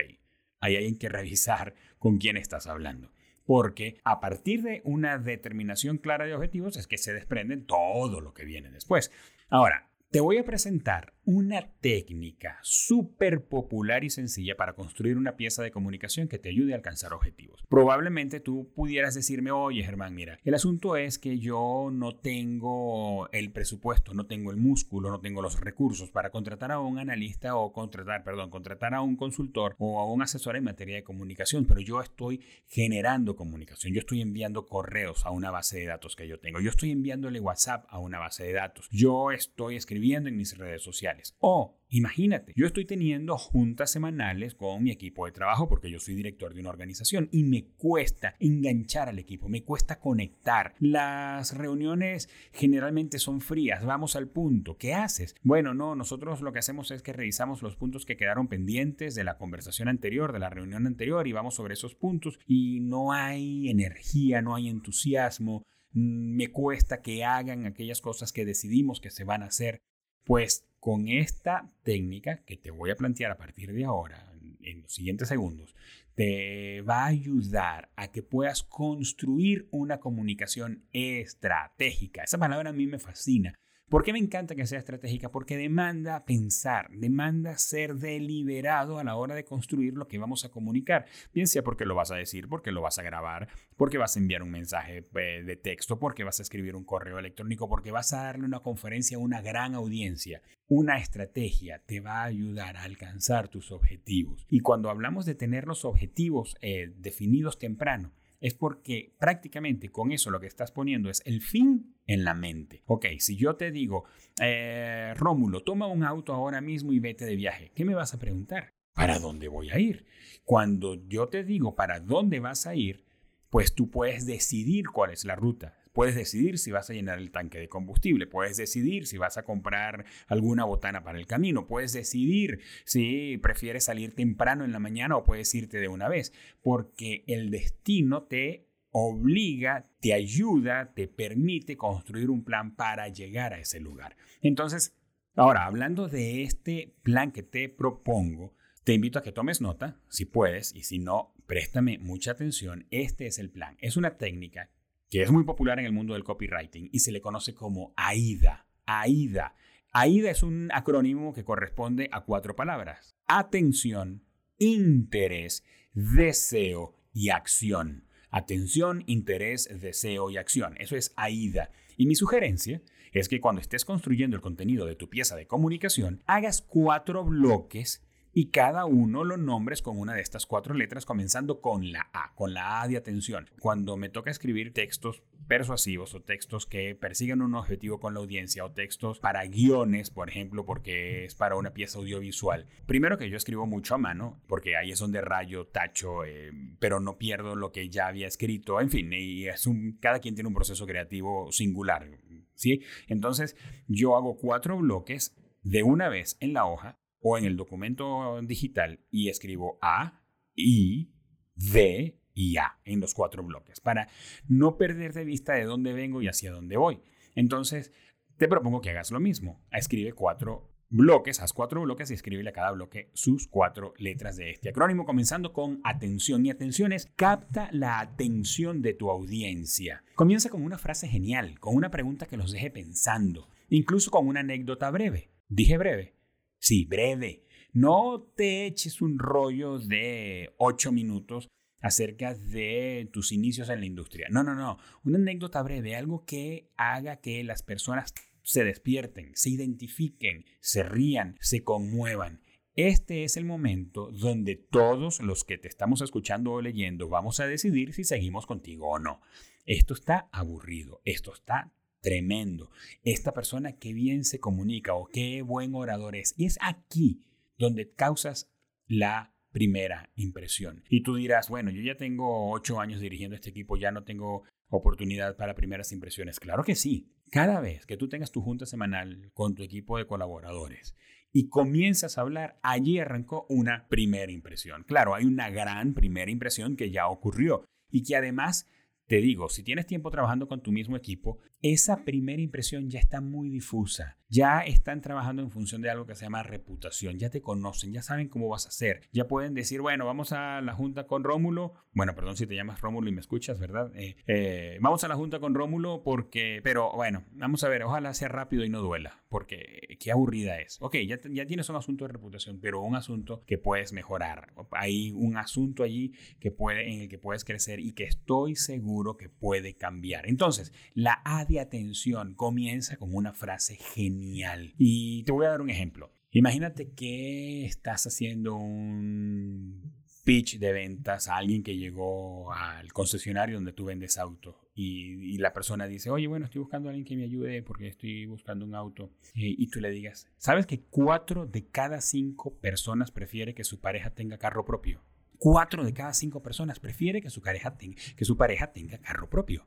ahí 0.61 0.77
hay 0.77 0.97
que 0.97 1.11
revisar 1.11 1.75
con 1.99 2.17
quién 2.17 2.39
estás 2.39 2.67
hablando 2.67 3.13
porque 3.49 3.99
a 4.05 4.21
partir 4.21 4.61
de 4.61 4.83
una 4.85 5.17
determinación 5.17 5.97
clara 5.97 6.27
de 6.27 6.35
objetivos 6.35 6.77
es 6.77 6.87
que 6.87 6.99
se 6.99 7.15
desprende 7.15 7.57
todo 7.57 8.21
lo 8.21 8.35
que 8.35 8.45
viene 8.45 8.71
después. 8.71 9.11
Ahora, 9.49 9.89
te 10.11 10.21
voy 10.21 10.37
a 10.37 10.45
presentar 10.45 11.15
una 11.31 11.61
técnica 11.83 12.59
súper 12.63 13.45
popular 13.45 14.03
y 14.03 14.09
sencilla 14.09 14.57
para 14.57 14.73
construir 14.73 15.19
una 15.19 15.37
pieza 15.37 15.63
de 15.63 15.71
comunicación 15.71 16.27
que 16.27 16.39
te 16.39 16.49
ayude 16.49 16.73
a 16.73 16.77
alcanzar 16.77 17.13
objetivos. 17.13 17.63
Probablemente 17.69 18.41
tú 18.41 18.73
pudieras 18.75 19.15
decirme, 19.15 19.51
oye 19.51 19.85
Germán, 19.85 20.15
mira, 20.15 20.41
el 20.43 20.55
asunto 20.55 20.97
es 20.97 21.19
que 21.19 21.39
yo 21.39 21.91
no 21.93 22.17
tengo 22.17 23.29
el 23.33 23.53
presupuesto, 23.53 24.15
no 24.15 24.25
tengo 24.25 24.51
el 24.51 24.57
músculo, 24.57 25.11
no 25.11 25.21
tengo 25.21 25.43
los 25.43 25.61
recursos 25.61 26.11
para 26.11 26.31
contratar 26.31 26.73
a 26.73 26.81
un 26.81 26.99
analista 26.99 27.57
o 27.57 27.75
contratar, 27.75 28.25
perdón, 28.25 28.49
contratar 28.49 28.95
a 28.95 29.03
un 29.03 29.17
consultor 29.17 29.77
o 29.77 30.01
a 30.01 30.11
un 30.11 30.23
asesor 30.23 30.57
en 30.57 30.65
materia 30.65 30.97
de 30.97 31.05
comunicación, 31.05 31.67
pero 31.67 31.81
yo 31.83 32.01
estoy 32.01 32.41
generando 32.69 33.37
comunicación, 33.37 33.93
yo 33.93 34.01
estoy 34.01 34.23
enviando 34.23 34.67
correos 34.67 35.27
a 35.27 35.31
una 35.31 35.51
base 35.51 35.79
de 35.79 35.85
datos 35.85 36.17
que 36.17 36.27
yo 36.27 36.41
tengo, 36.41 36.59
yo 36.63 36.71
estoy 36.71 36.91
enviándole 36.91 37.39
WhatsApp 37.39 37.85
a 37.91 37.99
una 37.99 38.19
base 38.19 38.45
de 38.45 38.55
datos, 38.55 38.89
yo 38.91 39.31
estoy 39.31 39.77
escribiendo 39.77 40.31
en 40.31 40.37
mis 40.39 40.57
redes 40.57 40.81
sociales 40.83 41.18
o, 41.39 41.79
imagínate, 41.89 42.53
yo 42.57 42.67
estoy 42.67 42.85
teniendo 42.85 43.37
juntas 43.39 43.91
semanales 43.91 44.55
con 44.55 44.83
mi 44.83 44.91
equipo 44.91 45.27
de 45.27 45.33
trabajo 45.33 45.69
porque 45.69 45.91
yo 45.91 45.99
soy 45.99 46.15
director 46.15 46.55
de 46.55 46.61
una 46.61 46.71
organización 46.71 47.29
y 47.33 47.45
me 47.45 47.65
cuesta 47.77 48.35
enganchar 48.39 49.09
al 49.09 49.19
equipo, 49.19 49.49
me 49.49 49.65
cuesta 49.65 49.99
conectar. 49.99 50.75
Las 50.81 51.57
reuniones 51.57 52.29
generalmente 52.53 53.19
son 53.19 53.41
frías, 53.41 53.85
vamos 53.85 54.17
al 54.17 54.29
punto. 54.29 54.77
¿Qué 54.77 54.95
haces? 54.95 55.35
Bueno, 55.43 55.75
no, 55.75 55.95
nosotros 55.95 56.41
lo 56.41 56.53
que 56.53 56.59
hacemos 56.59 56.91
es 56.91 57.03
que 57.03 57.13
revisamos 57.13 57.63
los 57.63 57.77
puntos 57.77 58.05
que 58.05 58.17
quedaron 58.17 58.49
pendientes 58.49 59.15
de 59.15 59.25
la 59.25 59.39
conversación 59.39 59.89
anterior, 59.89 60.33
de 60.33 60.39
la 60.39 60.51
reunión 60.51 60.87
anterior 60.87 61.27
y 61.27 61.33
vamos 61.33 61.55
sobre 61.55 61.75
esos 61.75 61.95
puntos 61.95 62.39
y 62.47 62.81
no 62.81 63.13
hay 63.13 63.69
energía, 63.69 64.43
no 64.43 64.55
hay 64.55 64.69
entusiasmo 64.69 65.63
mm, 65.93 66.37
me 66.37 66.49
cuesta 66.49 67.03
que 67.03 67.25
hagan 67.25 67.67
aquellas 67.67 68.01
cosas 68.01 68.33
que 68.33 68.45
decidimos 68.45 69.01
que 69.01 69.11
se 69.11 69.25
van 69.25 69.43
a 69.43 69.47
hacer. 69.47 69.83
Pues 70.25 70.68
con 70.81 71.09
esta 71.09 71.71
técnica 71.83 72.43
que 72.45 72.57
te 72.57 72.71
voy 72.71 72.91
a 72.91 72.97
plantear 72.97 73.33
a 73.33 73.37
partir 73.37 73.73
de 73.73 73.85
ahora, 73.85 74.33
en 74.61 74.83
los 74.83 74.93
siguientes 74.93 75.29
segundos, 75.29 75.75
te 76.15 76.83
va 76.83 77.05
a 77.05 77.07
ayudar 77.07 77.91
a 77.97 78.09
que 78.09 78.23
puedas 78.23 78.63
construir 78.63 79.69
una 79.71 79.99
comunicación 79.99 80.85
estratégica. 80.93 82.25
Esa 82.25 82.39
palabra 82.39 82.71
a 82.71 82.73
mí 82.73 82.87
me 82.87 82.99
fascina 82.99 83.55
¿Por 83.89 84.05
qué 84.05 84.13
me 84.13 84.19
encanta 84.19 84.55
que 84.55 84.67
sea 84.67 84.79
estratégica? 84.79 85.31
Porque 85.31 85.57
demanda 85.57 86.27
pensar, 86.27 86.91
demanda 86.91 87.57
ser 87.57 87.95
deliberado 87.95 88.99
a 88.99 89.05
la 89.05 89.17
hora 89.17 89.35
de 89.35 89.47
construir 89.47 89.95
lo 89.95 90.09
que 90.09 90.19
vamos 90.19 90.45
a 90.45 90.51
comunicar. 90.51 91.07
Bien 91.33 91.47
sea 91.47 91.65
porque 91.65 91.87
lo 91.87 91.95
vas 91.95 92.11
a 92.11 92.17
decir, 92.17 92.49
porque 92.49 92.71
lo 92.71 92.83
vas 92.83 92.99
a 92.99 93.03
grabar, 93.03 93.49
porque 93.79 93.97
vas 93.97 94.15
a 94.15 94.21
enviar 94.21 94.43
un 94.43 94.51
mensaje 94.51 95.09
eh, 95.15 95.43
de 95.43 95.57
texto, 95.57 95.99
porque 95.99 96.23
vas 96.23 96.39
a 96.39 96.43
escribir 96.43 96.77
un 96.77 96.85
correo 96.85 97.19
electrónico, 97.19 97.67
porque 97.67 97.91
vas 97.91 98.13
a 98.13 98.25
darle 98.25 98.45
una 98.45 98.61
conferencia 98.61 99.17
a 99.17 99.21
una 99.21 99.41
gran 99.41 99.75
audiencia. 99.75 100.43
Una 100.67 100.99
estrategia 100.99 101.83
te 101.87 102.01
va 102.01 102.21
a 102.21 102.25
ayudar 102.25 102.77
a 102.77 102.83
alcanzar 102.83 103.49
tus 103.49 103.73
objetivos. 103.73 104.47
Y 104.51 104.61
cuando 104.61 104.91
hablamos 104.91 105.25
de 105.25 105.35
tener 105.35 105.67
los 105.67 105.87
objetivos 105.87 106.57
eh, 106.61 106.93
definidos 106.99 107.59
temprano, 107.59 108.13
es 108.41 108.55
porque 108.55 109.15
prácticamente 109.19 109.91
con 109.91 110.13
eso 110.13 110.31
lo 110.31 110.41
que 110.41 110.47
estás 110.47 110.71
poniendo 110.71 111.11
es 111.11 111.23
el 111.25 111.41
fin 111.41 111.97
en 112.07 112.25
la 112.25 112.35
mente. 112.35 112.83
Ok, 112.87 113.07
si 113.19 113.37
yo 113.37 113.57
te 113.57 113.71
digo, 113.71 114.05
eh, 114.41 115.15
Rómulo, 115.17 115.63
toma 115.63 115.87
un 115.87 116.05
auto 116.05 116.33
ahora 116.33 116.61
mismo 116.61 116.93
y 116.93 117.01
vete 117.01 117.25
de 117.25 117.37
viaje, 117.37 117.73
¿qué 117.75 117.85
me 117.85 117.95
vas 117.95 118.15
a 118.15 118.19
preguntar? 118.19 118.75
¿Para 118.93 119.19
dónde 119.19 119.49
voy 119.49 119.71
a 119.71 119.79
ir? 119.79 120.07
Cuando 120.45 120.97
yo 121.07 121.29
te 121.29 121.45
digo 121.45 121.75
para 121.77 122.01
dónde 122.01 122.41
vas 122.41 122.67
a 122.67 122.75
ir, 122.75 123.05
pues 123.51 123.75
tú 123.75 123.91
puedes 123.91 124.27
decidir 124.27 124.89
cuál 124.89 125.13
es 125.13 125.25
la 125.25 125.37
ruta. 125.37 125.78
Puedes 125.99 126.15
decidir 126.15 126.59
si 126.59 126.71
vas 126.71 126.89
a 126.89 126.93
llenar 126.93 127.19
el 127.19 127.33
tanque 127.33 127.59
de 127.59 127.69
combustible, 127.69 128.29
puedes 128.29 128.57
decidir 128.57 129.09
si 129.09 129.19
vas 129.19 129.37
a 129.37 129.43
comprar 129.43 130.05
alguna 130.29 130.65
botana 130.65 131.03
para 131.03 131.19
el 131.19 131.27
camino, 131.27 131.67
puedes 131.67 131.93
decidir 131.93 132.61
si 132.85 133.37
prefieres 133.39 133.87
salir 133.87 134.15
temprano 134.15 134.65
en 134.65 134.71
la 134.71 134.79
mañana 134.79 135.17
o 135.17 135.25
puedes 135.25 135.53
irte 135.57 135.81
de 135.81 135.89
una 135.89 136.09
vez, 136.09 136.33
porque 136.63 137.25
el 137.27 137.51
destino 137.51 138.23
te 138.23 138.69
obliga, 138.93 139.91
te 139.99 140.15
ayuda, 140.15 140.95
te 140.95 141.09
permite 141.09 141.77
construir 141.77 142.31
un 142.31 142.45
plan 142.45 142.77
para 142.77 143.09
llegar 143.09 143.53
a 143.53 143.59
ese 143.59 143.81
lugar. 143.81 144.17
Entonces, 144.41 144.97
ahora, 145.35 145.67
hablando 145.67 146.07
de 146.07 146.45
este 146.45 146.95
plan 147.03 147.33
que 147.33 147.43
te 147.43 147.69
propongo, 147.69 148.55
te 148.85 148.95
invito 148.95 149.19
a 149.19 149.25
que 149.25 149.33
tomes 149.33 149.61
nota, 149.61 149.99
si 150.09 150.27
puedes, 150.27 150.73
y 150.77 150.85
si 150.85 151.01
no, 151.01 151.35
préstame 151.49 151.99
mucha 151.99 152.31
atención. 152.31 152.87
Este 152.93 153.27
es 153.27 153.41
el 153.41 153.51
plan. 153.51 153.77
Es 153.81 153.97
una 153.97 154.17
técnica 154.17 154.71
que 155.11 155.23
es 155.23 155.31
muy 155.31 155.45
popular 155.45 155.79
en 155.79 155.87
el 155.87 155.93
mundo 155.93 156.15
del 156.15 156.25
copywriting 156.25 156.91
y 156.93 157.01
se 157.01 157.13
le 157.13 157.21
conoce 157.21 157.55
como 157.55 157.93
AIDA. 157.97 158.67
AIDA. 158.87 159.55
AIDA 159.93 160.31
es 160.31 160.43
un 160.43 160.71
acrónimo 160.73 161.33
que 161.33 161.45
corresponde 161.45 162.09
a 162.13 162.23
cuatro 162.23 162.55
palabras. 162.55 163.17
Atención, 163.27 164.23
interés, 164.59 165.65
deseo 165.95 166.95
y 167.13 167.31
acción. 167.31 168.05
Atención, 168.31 169.03
interés, 169.07 169.69
deseo 169.81 170.31
y 170.31 170.37
acción. 170.37 170.77
Eso 170.79 170.97
es 170.97 171.13
AIDA. 171.17 171.71
Y 171.97 172.07
mi 172.07 172.15
sugerencia 172.15 172.83
es 173.13 173.29
que 173.29 173.41
cuando 173.41 173.63
estés 173.63 173.85
construyendo 173.85 174.37
el 174.37 174.43
contenido 174.43 174.85
de 174.85 174.95
tu 174.95 175.09
pieza 175.09 175.37
de 175.37 175.47
comunicación, 175.47 176.23
hagas 176.27 176.61
cuatro 176.61 177.25
bloques 177.25 178.07
y 178.39 178.51
cada 178.51 178.85
uno 178.85 179.25
lo 179.25 179.37
nombres 179.37 179.83
con 179.83 179.99
una 179.99 180.15
de 180.15 180.21
estas 180.21 180.47
cuatro 180.47 180.73
letras 180.73 181.05
comenzando 181.05 181.61
con 181.61 181.91
la 181.91 182.09
A, 182.13 182.37
con 182.37 182.55
la 182.55 182.81
A 182.81 182.87
de 182.87 182.97
atención. 182.97 183.51
Cuando 183.59 183.97
me 183.97 184.11
toca 184.11 184.31
escribir 184.31 184.73
textos 184.73 185.25
persuasivos 185.49 186.15
o 186.15 186.23
textos 186.23 186.65
que 186.65 186.95
persigan 186.95 187.43
un 187.43 187.57
objetivo 187.57 187.99
con 187.99 188.15
la 188.15 188.21
audiencia 188.21 188.65
o 188.65 188.71
textos 188.71 189.19
para 189.19 189.45
guiones, 189.47 190.11
por 190.11 190.29
ejemplo, 190.29 190.65
porque 190.65 191.25
es 191.25 191.35
para 191.35 191.57
una 191.57 191.75
pieza 191.75 191.99
audiovisual. 191.99 192.69
Primero 192.87 193.19
que 193.19 193.29
yo 193.29 193.37
escribo 193.37 193.67
mucho 193.67 193.97
a 193.97 193.99
mano, 193.99 194.41
porque 194.47 194.77
ahí 194.77 194.93
es 194.93 195.01
donde 195.01 195.21
rayo, 195.21 195.67
tacho, 195.67 196.25
eh, 196.25 196.53
pero 196.79 197.01
no 197.01 197.19
pierdo 197.19 197.57
lo 197.57 197.73
que 197.73 197.89
ya 197.89 198.07
había 198.07 198.29
escrito. 198.29 198.81
En 198.81 198.91
fin, 198.91 199.13
y 199.13 199.49
es 199.49 199.67
un, 199.67 199.99
cada 200.01 200.21
quien 200.21 200.37
tiene 200.37 200.47
un 200.47 200.55
proceso 200.55 200.87
creativo 200.87 201.51
singular. 201.51 202.09
¿sí? 202.55 202.83
Entonces 203.09 203.57
yo 203.89 204.15
hago 204.15 204.37
cuatro 204.37 204.79
bloques 204.79 205.37
de 205.63 205.83
una 205.83 206.09
vez 206.09 206.37
en 206.39 206.53
la 206.53 206.67
hoja 206.67 207.01
o 207.21 207.39
en 207.39 207.45
el 207.45 207.57
documento 207.57 208.41
digital 208.43 209.01
y 209.11 209.29
escribo 209.29 209.79
A, 209.83 210.23
I, 210.55 211.13
D 211.55 212.21
y 212.35 212.57
A 212.57 212.79
en 212.85 213.01
los 213.01 213.15
cuatro 213.15 213.43
bloques 213.43 213.81
para 213.81 214.09
no 214.47 214.77
perder 214.77 215.13
de 215.13 215.25
vista 215.25 215.55
de 215.55 215.65
dónde 215.65 215.93
vengo 215.93 216.23
y 216.23 216.29
hacia 216.29 216.53
dónde 216.53 216.77
voy. 216.77 217.01
Entonces, 217.35 217.93
te 218.37 218.49
propongo 218.49 218.81
que 218.81 218.91
hagas 218.91 219.11
lo 219.11 219.21
mismo. 219.21 219.65
Escribe 219.73 220.13
cuatro 220.13 220.71
bloques, 220.91 221.41
haz 221.41 221.53
cuatro 221.53 221.83
bloques 221.83 222.11
y 222.11 222.15
escríbele 222.15 222.51
a 222.51 222.53
cada 222.53 222.73
bloque 222.73 223.11
sus 223.13 223.47
cuatro 223.47 223.93
letras 223.99 224.37
de 224.37 224.51
este 224.51 224.71
acrónimo, 224.71 225.05
comenzando 225.05 225.53
con 225.53 225.81
atención. 225.85 226.47
Y 226.47 226.51
atención 226.51 226.93
es 226.93 227.07
capta 227.17 227.69
la 227.73 228.01
atención 228.01 228.81
de 228.83 228.95
tu 228.95 229.11
audiencia. 229.11 230.03
Comienza 230.15 230.49
con 230.49 230.63
una 230.63 230.79
frase 230.79 231.09
genial, 231.09 231.59
con 231.59 231.75
una 231.75 231.91
pregunta 231.91 232.27
que 232.27 232.37
los 232.37 232.53
deje 232.53 232.71
pensando, 232.71 233.49
incluso 233.69 234.11
con 234.11 234.27
una 234.27 234.41
anécdota 234.41 234.91
breve. 234.91 235.31
Dije 235.49 235.79
breve, 235.79 236.15
Sí, 236.59 236.85
breve. 236.85 237.45
No 237.73 238.33
te 238.37 238.67
eches 238.67 239.01
un 239.01 239.19
rollo 239.19 239.79
de 239.79 240.55
ocho 240.59 240.91
minutos 240.93 241.49
acerca 241.81 242.35
de 242.35 243.09
tus 243.13 243.33
inicios 243.33 243.69
en 243.69 243.81
la 243.81 243.87
industria. 243.87 244.29
No, 244.31 244.43
no, 244.43 244.55
no. 244.55 244.79
Una 245.05 245.19
anécdota 245.19 245.63
breve, 245.63 245.95
algo 245.95 246.25
que 246.25 246.71
haga 246.77 247.21
que 247.21 247.45
las 247.45 247.63
personas 247.63 248.13
se 248.43 248.65
despierten, 248.65 249.33
se 249.35 249.51
identifiquen, 249.51 250.45
se 250.61 250.83
rían, 250.83 251.37
se 251.41 251.63
conmuevan. 251.63 252.43
Este 252.75 253.25
es 253.25 253.37
el 253.37 253.45
momento 253.45 254.11
donde 254.13 254.57
todos 254.57 255.21
los 255.21 255.45
que 255.45 255.59
te 255.59 255.69
estamos 255.69 256.01
escuchando 256.01 256.53
o 256.53 256.63
leyendo 256.63 257.09
vamos 257.09 257.41
a 257.41 257.47
decidir 257.47 257.93
si 257.93 258.05
seguimos 258.05 258.47
contigo 258.47 258.89
o 258.89 258.99
no. 258.99 259.21
Esto 259.67 259.95
está 259.95 260.29
aburrido, 260.33 261.03
esto 261.05 261.35
está 261.35 261.73
tremendo. 262.01 262.71
Esta 263.03 263.33
persona 263.33 263.73
qué 263.73 263.93
bien 263.93 264.25
se 264.25 264.41
comunica 264.41 264.95
o 264.95 265.07
qué 265.07 265.43
buen 265.43 265.75
orador 265.75 266.17
es. 266.17 266.35
Y 266.37 266.47
es 266.47 266.59
aquí 266.61 267.23
donde 267.57 267.91
causas 267.91 268.51
la 268.87 269.35
primera 269.51 270.11
impresión. 270.15 270.85
Y 270.89 271.03
tú 271.03 271.17
dirás, 271.17 271.49
bueno, 271.49 271.71
yo 271.71 271.83
ya 271.83 271.97
tengo 271.97 272.51
ocho 272.53 272.81
años 272.81 273.01
dirigiendo 273.01 273.35
este 273.35 273.51
equipo, 273.51 273.77
ya 273.77 273.91
no 273.91 274.05
tengo 274.05 274.45
oportunidad 274.69 275.37
para 275.37 275.55
primeras 275.55 275.93
impresiones. 275.93 276.39
Claro 276.41 276.63
que 276.63 276.75
sí. 276.75 277.13
Cada 277.31 277.61
vez 277.61 277.85
que 277.85 277.97
tú 277.97 278.09
tengas 278.09 278.33
tu 278.33 278.41
junta 278.41 278.67
semanal 278.67 279.31
con 279.35 279.55
tu 279.55 279.63
equipo 279.63 279.99
de 279.99 280.07
colaboradores 280.07 280.97
y 281.31 281.49
comienzas 281.49 282.17
a 282.17 282.23
hablar, 282.23 282.59
allí 282.63 282.99
arrancó 282.99 283.47
una 283.51 283.87
primera 283.89 284.33
impresión. 284.33 284.85
Claro, 284.85 285.15
hay 285.15 285.25
una 285.25 285.51
gran 285.51 285.93
primera 285.93 286.31
impresión 286.31 286.77
que 286.77 286.91
ya 286.91 287.09
ocurrió 287.09 287.65
y 287.91 288.03
que 288.03 288.17
además 288.17 288.67
te 289.09 289.17
digo, 289.17 289.49
si 289.49 289.63
tienes 289.63 289.87
tiempo 289.87 290.11
trabajando 290.11 290.49
con 290.49 290.63
tu 290.63 290.71
mismo 290.71 290.97
equipo, 290.97 291.39
esa 291.63 292.05
primera 292.05 292.41
impresión 292.41 292.89
ya 292.89 293.01
está 293.01 293.21
muy 293.21 293.51
difusa 293.51 294.19
ya 294.29 294.61
están 294.61 295.01
trabajando 295.01 295.43
en 295.43 295.51
función 295.51 295.83
de 295.83 295.91
algo 295.91 296.07
que 296.07 296.15
se 296.15 296.25
llama 296.25 296.43
reputación, 296.43 297.19
ya 297.19 297.31
te 297.31 297.41
conocen, 297.41 297.93
ya 297.93 298.03
saben 298.03 298.29
cómo 298.29 298.49
vas 298.49 298.67
a 298.67 298.69
hacer, 298.69 299.03
ya 299.13 299.27
pueden 299.27 299.55
decir, 299.55 299.81
bueno, 299.81 300.05
vamos 300.07 300.33
a 300.33 300.61
la 300.61 300.75
junta 300.75 301.07
con 301.07 301.25
Rómulo, 301.25 301.73
bueno, 301.93 302.15
perdón 302.15 302.37
si 302.37 302.47
te 302.47 302.55
llamas 302.55 302.81
Rómulo 302.81 303.09
y 303.09 303.13
me 303.13 303.21
escuchas, 303.21 303.59
¿verdad? 303.59 303.91
Eh, 303.97 304.17
eh, 304.27 304.79
vamos 304.81 305.03
a 305.05 305.09
la 305.09 305.17
junta 305.17 305.41
con 305.41 305.55
Rómulo 305.55 306.03
porque, 306.05 306.61
pero 306.63 306.93
bueno, 306.93 307.25
vamos 307.33 307.65
a 307.65 307.69
ver, 307.69 307.83
ojalá 307.83 308.13
sea 308.15 308.29
rápido 308.29 308.65
y 308.65 308.69
no 308.69 308.81
duela, 308.81 309.23
porque 309.29 309.97
qué 309.99 310.13
aburrida 310.13 310.61
es. 310.61 310.77
Ok, 310.81 310.97
ya, 311.07 311.19
ya 311.31 311.47
tienes 311.47 311.69
un 311.71 311.77
asunto 311.77 312.05
de 312.05 312.13
reputación, 312.13 312.61
pero 312.61 312.83
un 312.83 312.97
asunto 312.97 313.45
que 313.47 313.59
puedes 313.59 313.93
mejorar, 313.93 314.53
hay 314.73 315.11
un 315.13 315.37
asunto 315.39 315.83
allí 315.83 316.13
que 316.39 316.51
puede, 316.51 316.93
en 316.93 317.01
el 317.01 317.09
que 317.09 317.19
puedes 317.19 317.45
crecer 317.45 317.81
y 317.81 317.93
que 317.93 318.05
estoy 318.05 318.57
seguro 318.57 319.17
que 319.17 319.29
puede 319.29 319.77
cambiar. 319.77 320.29
Entonces, 320.29 320.73
la 320.95 321.21
de 321.49 321.61
atención 321.61 322.35
comienza 322.35 322.97
con 322.97 323.15
una 323.15 323.33
frase 323.33 323.77
genial 323.77 324.75
y 324.79 325.25
te 325.25 325.33
voy 325.33 325.47
a 325.47 325.51
dar 325.51 325.61
un 325.61 325.71
ejemplo. 325.71 326.13
Imagínate 326.31 326.93
que 326.93 327.65
estás 327.65 328.07
haciendo 328.07 328.55
un 328.55 329.93
pitch 330.25 330.59
de 330.59 330.73
ventas 330.73 331.29
a 331.29 331.37
alguien 331.37 331.63
que 331.63 331.77
llegó 331.77 332.53
al 332.53 332.93
concesionario 332.93 333.57
donde 333.57 333.73
tú 333.73 333.87
vendes 333.87 334.19
auto 334.19 334.69
y, 334.75 335.39
la 335.39 335.53
persona 335.53 335.87
dice, 335.87 336.11
oye, 336.11 336.29
bueno, 336.29 336.45
estoy 336.45 336.61
buscando 336.61 336.89
a 336.89 336.91
alguien 336.91 337.05
que 337.05 337.17
me 337.17 337.25
ayude 337.25 337.63
porque 337.63 337.89
estoy 337.89 338.27
buscando 338.27 338.65
un 338.65 338.75
auto. 338.75 339.11
Y, 339.35 339.61
y 339.61 339.69
tú 339.69 339.81
le 339.81 339.91
digas, 339.91 340.29
¿sabes 340.37 340.67
que 340.67 340.83
cuatro 340.83 341.47
de 341.47 341.67
cada 341.67 342.01
cinco 342.01 342.55
personas 342.59 343.11
prefiere 343.11 343.55
que 343.55 343.65
su 343.65 343.81
pareja 343.81 344.11
tenga 344.11 344.39
carro 344.39 344.65
propio? 344.65 345.03
Cuatro 345.39 345.85
de 345.85 345.93
cada 345.93 346.13
cinco 346.15 346.43
personas 346.43 346.79
prefiere 346.79 347.21
que 347.21 347.31
su 347.31 347.41
pareja 347.41 347.77
tenga, 347.77 347.97
que 348.17 348.25
su 348.25 348.37
pareja 348.37 348.73
tenga 348.73 348.99
carro 348.99 349.31
propio. 349.31 349.67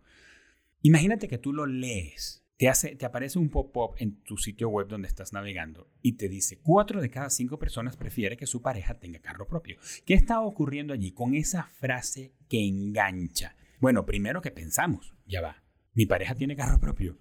Imagínate 0.81 1.27
que 1.27 1.37
tú 1.37 1.53
lo 1.53 1.65
lees 1.65 2.41
te, 2.61 2.69
hace, 2.69 2.95
te 2.95 3.07
aparece 3.07 3.39
un 3.39 3.49
pop-up 3.49 3.95
en 3.97 4.21
tu 4.21 4.37
sitio 4.37 4.69
web 4.69 4.87
donde 4.87 5.07
estás 5.07 5.33
navegando 5.33 5.89
y 6.03 6.13
te 6.13 6.29
dice, 6.29 6.59
cuatro 6.61 7.01
de 7.01 7.09
cada 7.09 7.31
cinco 7.31 7.57
personas 7.57 7.97
prefiere 7.97 8.37
que 8.37 8.45
su 8.45 8.61
pareja 8.61 8.99
tenga 8.99 9.19
carro 9.19 9.47
propio. 9.47 9.79
¿Qué 10.05 10.13
está 10.13 10.41
ocurriendo 10.41 10.93
allí 10.93 11.11
con 11.11 11.33
esa 11.33 11.63
frase 11.63 12.35
que 12.47 12.63
engancha? 12.63 13.55
Bueno, 13.79 14.05
primero 14.05 14.41
que 14.41 14.51
pensamos, 14.51 15.15
ya 15.25 15.41
va, 15.41 15.63
mi 15.93 16.05
pareja 16.05 16.35
tiene 16.35 16.55
carro 16.55 16.79
propio 16.79 17.17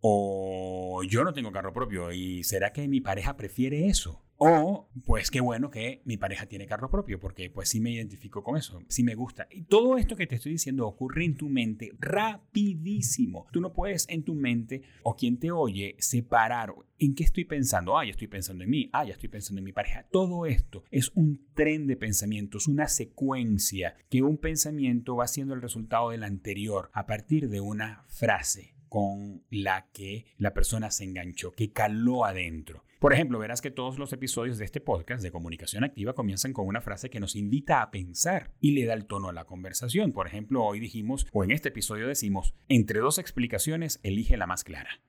o 0.00 1.02
yo 1.02 1.24
no 1.24 1.32
tengo 1.32 1.50
carro 1.50 1.72
propio 1.72 2.12
y 2.12 2.44
será 2.44 2.72
que 2.72 2.86
mi 2.86 3.00
pareja 3.00 3.36
prefiere 3.36 3.88
eso. 3.88 4.24
O, 4.38 4.88
pues 5.06 5.30
qué 5.30 5.40
bueno 5.40 5.70
que 5.70 6.02
mi 6.04 6.18
pareja 6.18 6.46
tiene 6.46 6.66
carro 6.66 6.90
propio, 6.90 7.18
porque 7.18 7.48
pues 7.48 7.70
sí 7.70 7.80
me 7.80 7.92
identifico 7.92 8.42
con 8.42 8.56
eso, 8.58 8.82
sí 8.88 9.02
me 9.02 9.14
gusta. 9.14 9.48
Y 9.50 9.62
todo 9.62 9.96
esto 9.96 10.14
que 10.14 10.26
te 10.26 10.34
estoy 10.34 10.52
diciendo 10.52 10.86
ocurre 10.86 11.24
en 11.24 11.36
tu 11.36 11.48
mente 11.48 11.92
rapidísimo. 11.98 13.46
Tú 13.50 13.60
no 13.60 13.72
puedes 13.72 14.06
en 14.10 14.24
tu 14.24 14.34
mente 14.34 14.82
o 15.02 15.16
quien 15.16 15.38
te 15.38 15.50
oye 15.50 15.96
separar 15.98 16.74
en 16.98 17.14
qué 17.14 17.24
estoy 17.24 17.44
pensando. 17.44 17.96
Ah, 17.96 18.04
ya 18.04 18.10
estoy 18.10 18.28
pensando 18.28 18.62
en 18.64 18.70
mí. 18.70 18.90
Ah, 18.92 19.04
ya 19.04 19.12
estoy 19.12 19.30
pensando 19.30 19.60
en 19.60 19.64
mi 19.64 19.72
pareja. 19.72 20.06
Todo 20.10 20.44
esto 20.44 20.84
es 20.90 21.10
un 21.14 21.46
tren 21.54 21.86
de 21.86 21.96
pensamientos, 21.96 22.68
una 22.68 22.88
secuencia 22.88 23.96
que 24.10 24.22
un 24.22 24.36
pensamiento 24.36 25.16
va 25.16 25.28
siendo 25.28 25.54
el 25.54 25.62
resultado 25.62 26.10
del 26.10 26.24
anterior 26.24 26.90
a 26.92 27.06
partir 27.06 27.48
de 27.48 27.60
una 27.60 28.04
frase 28.08 28.75
con 28.88 29.44
la 29.50 29.90
que 29.92 30.26
la 30.38 30.54
persona 30.54 30.90
se 30.90 31.04
enganchó, 31.04 31.52
que 31.52 31.72
caló 31.72 32.24
adentro. 32.24 32.84
Por 32.98 33.12
ejemplo, 33.12 33.38
verás 33.38 33.60
que 33.60 33.70
todos 33.70 33.98
los 33.98 34.12
episodios 34.12 34.56
de 34.56 34.64
este 34.64 34.80
podcast 34.80 35.22
de 35.22 35.30
comunicación 35.30 35.84
activa 35.84 36.14
comienzan 36.14 36.52
con 36.52 36.66
una 36.66 36.80
frase 36.80 37.10
que 37.10 37.20
nos 37.20 37.36
invita 37.36 37.82
a 37.82 37.90
pensar 37.90 38.54
y 38.58 38.70
le 38.70 38.86
da 38.86 38.94
el 38.94 39.06
tono 39.06 39.28
a 39.28 39.34
la 39.34 39.44
conversación. 39.44 40.12
Por 40.12 40.26
ejemplo, 40.26 40.64
hoy 40.64 40.80
dijimos, 40.80 41.26
o 41.32 41.44
en 41.44 41.50
este 41.50 41.68
episodio 41.68 42.08
decimos, 42.08 42.54
entre 42.68 43.00
dos 43.00 43.18
explicaciones, 43.18 44.00
elige 44.02 44.36
la 44.38 44.46
más 44.46 44.64
clara. 44.64 45.02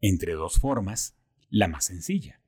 Entre 0.00 0.34
dos 0.34 0.58
formas, 0.58 1.16
la 1.48 1.68
más 1.68 1.86
sencilla. 1.86 2.42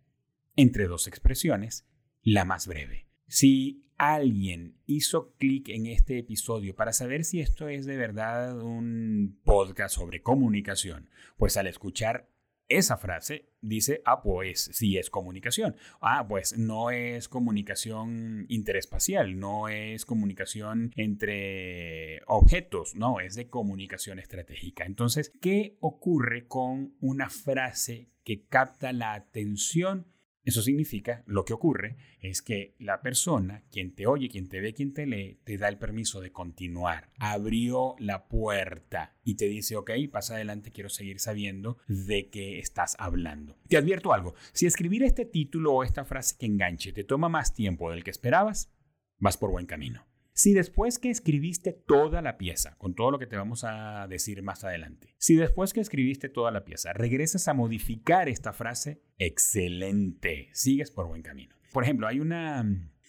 Entre 0.54 0.86
dos 0.86 1.08
expresiones, 1.08 1.86
la 2.22 2.44
más 2.44 2.66
breve. 2.66 3.08
Si 3.26 3.83
alguien 3.96 4.76
hizo 4.86 5.34
clic 5.36 5.68
en 5.68 5.86
este 5.86 6.18
episodio 6.18 6.74
para 6.74 6.92
saber 6.92 7.24
si 7.24 7.40
esto 7.40 7.68
es 7.68 7.86
de 7.86 7.96
verdad 7.96 8.60
un 8.60 9.40
podcast 9.44 9.94
sobre 9.94 10.22
comunicación, 10.22 11.10
pues 11.36 11.56
al 11.56 11.66
escuchar 11.66 12.28
esa 12.68 12.96
frase 12.96 13.50
dice, 13.60 14.02
ah, 14.04 14.22
pues 14.22 14.70
sí 14.72 14.96
es 14.96 15.10
comunicación. 15.10 15.76
Ah, 16.00 16.26
pues 16.26 16.56
no 16.58 16.90
es 16.90 17.28
comunicación 17.28 18.46
interespacial, 18.48 19.38
no 19.38 19.68
es 19.68 20.04
comunicación 20.04 20.92
entre 20.96 22.22
objetos, 22.26 22.94
no, 22.94 23.20
es 23.20 23.34
de 23.34 23.48
comunicación 23.48 24.18
estratégica. 24.18 24.84
Entonces, 24.84 25.32
¿qué 25.40 25.76
ocurre 25.80 26.46
con 26.46 26.94
una 27.00 27.28
frase 27.28 28.10
que 28.24 28.46
capta 28.46 28.92
la 28.92 29.14
atención 29.14 30.06
eso 30.44 30.60
significa, 30.60 31.22
lo 31.26 31.44
que 31.44 31.54
ocurre 31.54 31.96
es 32.20 32.42
que 32.42 32.74
la 32.78 33.00
persona, 33.00 33.64
quien 33.70 33.94
te 33.94 34.06
oye, 34.06 34.28
quien 34.28 34.48
te 34.48 34.60
ve, 34.60 34.74
quien 34.74 34.92
te 34.92 35.06
lee, 35.06 35.40
te 35.44 35.56
da 35.56 35.68
el 35.68 35.78
permiso 35.78 36.20
de 36.20 36.32
continuar. 36.32 37.10
Abrió 37.18 37.96
la 37.98 38.28
puerta 38.28 39.16
y 39.24 39.36
te 39.36 39.46
dice, 39.46 39.76
ok, 39.76 39.90
pasa 40.12 40.34
adelante, 40.34 40.70
quiero 40.70 40.90
seguir 40.90 41.18
sabiendo 41.18 41.78
de 41.88 42.28
qué 42.28 42.58
estás 42.58 42.94
hablando. 42.98 43.56
Te 43.68 43.78
advierto 43.78 44.12
algo, 44.12 44.34
si 44.52 44.66
escribir 44.66 45.02
este 45.02 45.24
título 45.24 45.72
o 45.72 45.82
esta 45.82 46.04
frase 46.04 46.36
que 46.38 46.46
enganche 46.46 46.92
te 46.92 47.04
toma 47.04 47.28
más 47.28 47.54
tiempo 47.54 47.90
del 47.90 48.04
que 48.04 48.10
esperabas, 48.10 48.70
vas 49.18 49.38
por 49.38 49.50
buen 49.50 49.66
camino. 49.66 50.06
Si 50.36 50.52
después 50.52 50.98
que 50.98 51.10
escribiste 51.10 51.72
toda 51.72 52.20
la 52.20 52.36
pieza, 52.36 52.76
con 52.76 52.96
todo 52.96 53.12
lo 53.12 53.20
que 53.20 53.28
te 53.28 53.36
vamos 53.36 53.62
a 53.62 54.08
decir 54.08 54.42
más 54.42 54.64
adelante, 54.64 55.14
si 55.16 55.36
después 55.36 55.72
que 55.72 55.78
escribiste 55.80 56.28
toda 56.28 56.50
la 56.50 56.64
pieza 56.64 56.92
regresas 56.92 57.46
a 57.46 57.54
modificar 57.54 58.28
esta 58.28 58.52
frase, 58.52 59.00
excelente, 59.16 60.48
sigues 60.52 60.90
por 60.90 61.06
buen 61.06 61.22
camino. 61.22 61.54
Por 61.72 61.84
ejemplo, 61.84 62.08
hay 62.08 62.18
una 62.18 62.64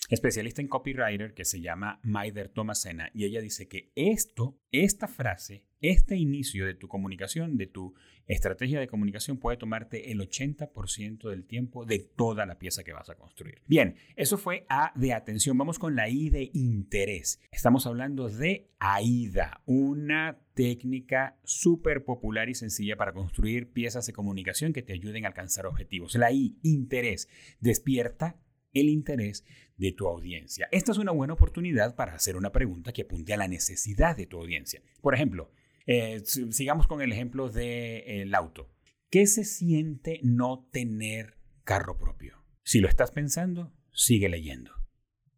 especialista 0.09 0.61
en 0.61 0.67
copywriter 0.67 1.33
que 1.33 1.45
se 1.45 1.61
llama 1.61 1.99
Maider 2.03 2.49
Tomasena 2.49 3.09
y 3.13 3.25
ella 3.25 3.41
dice 3.41 3.67
que 3.67 3.91
esto, 3.95 4.59
esta 4.71 5.07
frase, 5.07 5.65
este 5.81 6.15
inicio 6.15 6.65
de 6.65 6.73
tu 6.73 6.87
comunicación, 6.87 7.57
de 7.57 7.67
tu 7.67 7.93
estrategia 8.27 8.79
de 8.79 8.87
comunicación 8.87 9.37
puede 9.37 9.57
tomarte 9.57 10.11
el 10.11 10.19
80% 10.19 11.29
del 11.29 11.45
tiempo 11.45 11.85
de 11.85 11.99
toda 11.99 12.45
la 12.45 12.57
pieza 12.57 12.83
que 12.83 12.93
vas 12.93 13.09
a 13.09 13.15
construir. 13.15 13.61
Bien, 13.67 13.95
eso 14.15 14.37
fue 14.37 14.65
A 14.69 14.91
de 14.95 15.13
atención. 15.13 15.57
Vamos 15.57 15.77
con 15.79 15.95
la 15.95 16.09
I 16.09 16.29
de 16.29 16.49
interés. 16.53 17.39
Estamos 17.51 17.85
hablando 17.85 18.29
de 18.29 18.69
AIDA, 18.79 19.61
una 19.65 20.39
técnica 20.53 21.37
súper 21.43 22.03
popular 22.03 22.49
y 22.49 22.55
sencilla 22.55 22.95
para 22.95 23.13
construir 23.13 23.71
piezas 23.71 24.07
de 24.07 24.13
comunicación 24.13 24.73
que 24.73 24.81
te 24.81 24.93
ayuden 24.93 25.25
a 25.25 25.27
alcanzar 25.27 25.65
objetivos. 25.65 26.15
La 26.15 26.31
I, 26.31 26.57
interés, 26.63 27.29
despierta 27.59 28.39
el 28.75 28.89
interés 28.89 29.43
de 29.77 29.91
tu 29.91 30.07
audiencia. 30.07 30.67
Esta 30.71 30.91
es 30.91 30.99
una 30.99 31.11
buena 31.11 31.33
oportunidad 31.33 31.95
para 31.95 32.13
hacer 32.13 32.35
una 32.35 32.51
pregunta 32.51 32.93
que 32.93 33.01
apunte 33.01 33.33
a 33.33 33.37
la 33.37 33.47
necesidad 33.47 34.15
de 34.15 34.27
tu 34.27 34.37
audiencia. 34.37 34.81
Por 35.01 35.15
ejemplo, 35.15 35.51
eh, 35.87 36.21
sigamos 36.23 36.87
con 36.87 37.01
el 37.01 37.11
ejemplo 37.11 37.49
del 37.49 38.33
auto. 38.35 38.69
¿Qué 39.09 39.25
se 39.27 39.43
siente 39.43 40.19
no 40.23 40.67
tener 40.71 41.37
carro 41.63 41.97
propio? 41.97 42.43
Si 42.63 42.79
lo 42.79 42.87
estás 42.87 43.11
pensando, 43.11 43.73
sigue 43.91 44.29
leyendo. 44.29 44.71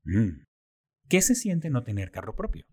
Mm. 0.04 0.43
¿Qué 1.10 1.21
se 1.21 1.36
siente 1.36 1.69
no 1.69 1.84
tener 1.84 2.12
carro 2.12 2.36
propio? 2.36 2.65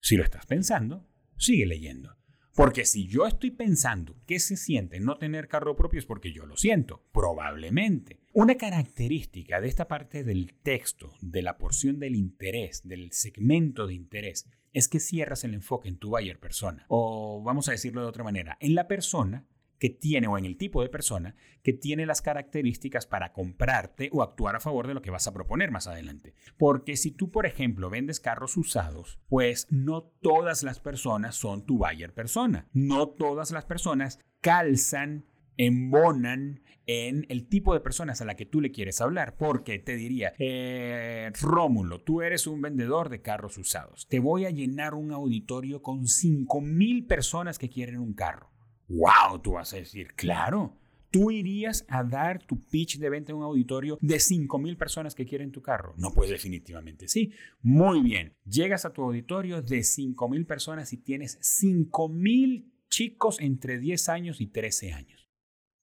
Si 0.00 0.16
lo 0.16 0.24
estás 0.24 0.46
pensando, 0.46 1.08
sigue 1.38 1.66
leyendo. 1.66 2.16
Porque 2.56 2.86
si 2.86 3.06
yo 3.06 3.26
estoy 3.26 3.50
pensando 3.50 4.16
qué 4.24 4.40
se 4.40 4.56
siente 4.56 4.98
no 4.98 5.18
tener 5.18 5.46
carro 5.46 5.76
propio 5.76 5.98
es 5.98 6.06
porque 6.06 6.32
yo 6.32 6.46
lo 6.46 6.56
siento, 6.56 7.04
probablemente. 7.12 8.22
Una 8.32 8.54
característica 8.54 9.60
de 9.60 9.68
esta 9.68 9.88
parte 9.88 10.24
del 10.24 10.54
texto, 10.62 11.12
de 11.20 11.42
la 11.42 11.58
porción 11.58 11.98
del 11.98 12.16
interés, 12.16 12.80
del 12.88 13.12
segmento 13.12 13.86
de 13.86 13.92
interés, 13.92 14.48
es 14.72 14.88
que 14.88 15.00
cierras 15.00 15.44
el 15.44 15.52
enfoque 15.52 15.90
en 15.90 15.98
tu 15.98 16.08
buyer 16.08 16.40
persona. 16.40 16.86
O 16.88 17.42
vamos 17.44 17.68
a 17.68 17.72
decirlo 17.72 18.00
de 18.00 18.08
otra 18.08 18.24
manera, 18.24 18.56
en 18.58 18.74
la 18.74 18.88
persona 18.88 19.44
que 19.78 19.90
tiene 19.90 20.26
o 20.26 20.38
en 20.38 20.44
el 20.44 20.56
tipo 20.56 20.82
de 20.82 20.88
persona 20.88 21.34
que 21.62 21.72
tiene 21.72 22.06
las 22.06 22.22
características 22.22 23.06
para 23.06 23.32
comprarte 23.32 24.08
o 24.12 24.22
actuar 24.22 24.56
a 24.56 24.60
favor 24.60 24.86
de 24.86 24.94
lo 24.94 25.02
que 25.02 25.10
vas 25.10 25.26
a 25.26 25.34
proponer 25.34 25.70
más 25.70 25.86
adelante. 25.86 26.34
Porque 26.56 26.96
si 26.96 27.10
tú, 27.10 27.30
por 27.30 27.46
ejemplo, 27.46 27.90
vendes 27.90 28.20
carros 28.20 28.56
usados, 28.56 29.18
pues 29.28 29.66
no 29.70 30.02
todas 30.02 30.62
las 30.62 30.78
personas 30.78 31.34
son 31.34 31.66
tu 31.66 31.78
buyer 31.78 32.14
persona. 32.14 32.68
No 32.72 33.08
todas 33.08 33.50
las 33.50 33.64
personas 33.64 34.20
calzan 34.40 35.26
embonan 35.56 36.62
en 36.86 37.26
el 37.28 37.48
tipo 37.48 37.74
de 37.74 37.80
personas 37.80 38.20
a 38.20 38.24
la 38.24 38.36
que 38.36 38.46
tú 38.46 38.60
le 38.60 38.70
quieres 38.70 39.00
hablar. 39.00 39.36
Porque 39.36 39.78
te 39.78 39.96
diría, 39.96 40.34
eh, 40.38 41.32
Rómulo, 41.40 42.02
tú 42.02 42.22
eres 42.22 42.46
un 42.46 42.60
vendedor 42.60 43.08
de 43.08 43.22
carros 43.22 43.58
usados. 43.58 44.06
Te 44.08 44.20
voy 44.20 44.44
a 44.44 44.50
llenar 44.50 44.94
un 44.94 45.12
auditorio 45.12 45.82
con 45.82 46.06
5 46.06 46.60
mil 46.60 47.06
personas 47.06 47.58
que 47.58 47.68
quieren 47.68 47.98
un 47.98 48.14
carro. 48.14 48.55
¡Wow! 48.88 49.40
Tú 49.42 49.52
vas 49.52 49.72
a 49.72 49.76
decir, 49.76 50.14
claro. 50.14 50.76
¿Tú 51.10 51.30
irías 51.30 51.86
a 51.88 52.02
dar 52.04 52.42
tu 52.42 52.60
pitch 52.60 52.98
de 52.98 53.08
venta 53.08 53.32
en 53.32 53.38
un 53.38 53.44
auditorio 53.44 53.96
de 54.00 54.18
5 54.20 54.58
mil 54.58 54.76
personas 54.76 55.14
que 55.14 55.24
quieren 55.24 55.52
tu 55.52 55.62
carro? 55.62 55.94
No, 55.96 56.12
pues 56.12 56.28
definitivamente 56.28 57.08
sí. 57.08 57.32
Muy 57.62 58.02
bien. 58.02 58.34
Llegas 58.44 58.84
a 58.84 58.92
tu 58.92 59.02
auditorio 59.02 59.62
de 59.62 59.82
5 59.82 60.28
mil 60.28 60.44
personas 60.46 60.92
y 60.92 60.98
tienes 60.98 61.38
5 61.40 62.08
mil 62.08 62.72
chicos 62.90 63.40
entre 63.40 63.78
10 63.78 64.08
años 64.08 64.40
y 64.40 64.48
13 64.48 64.92
años. 64.92 65.30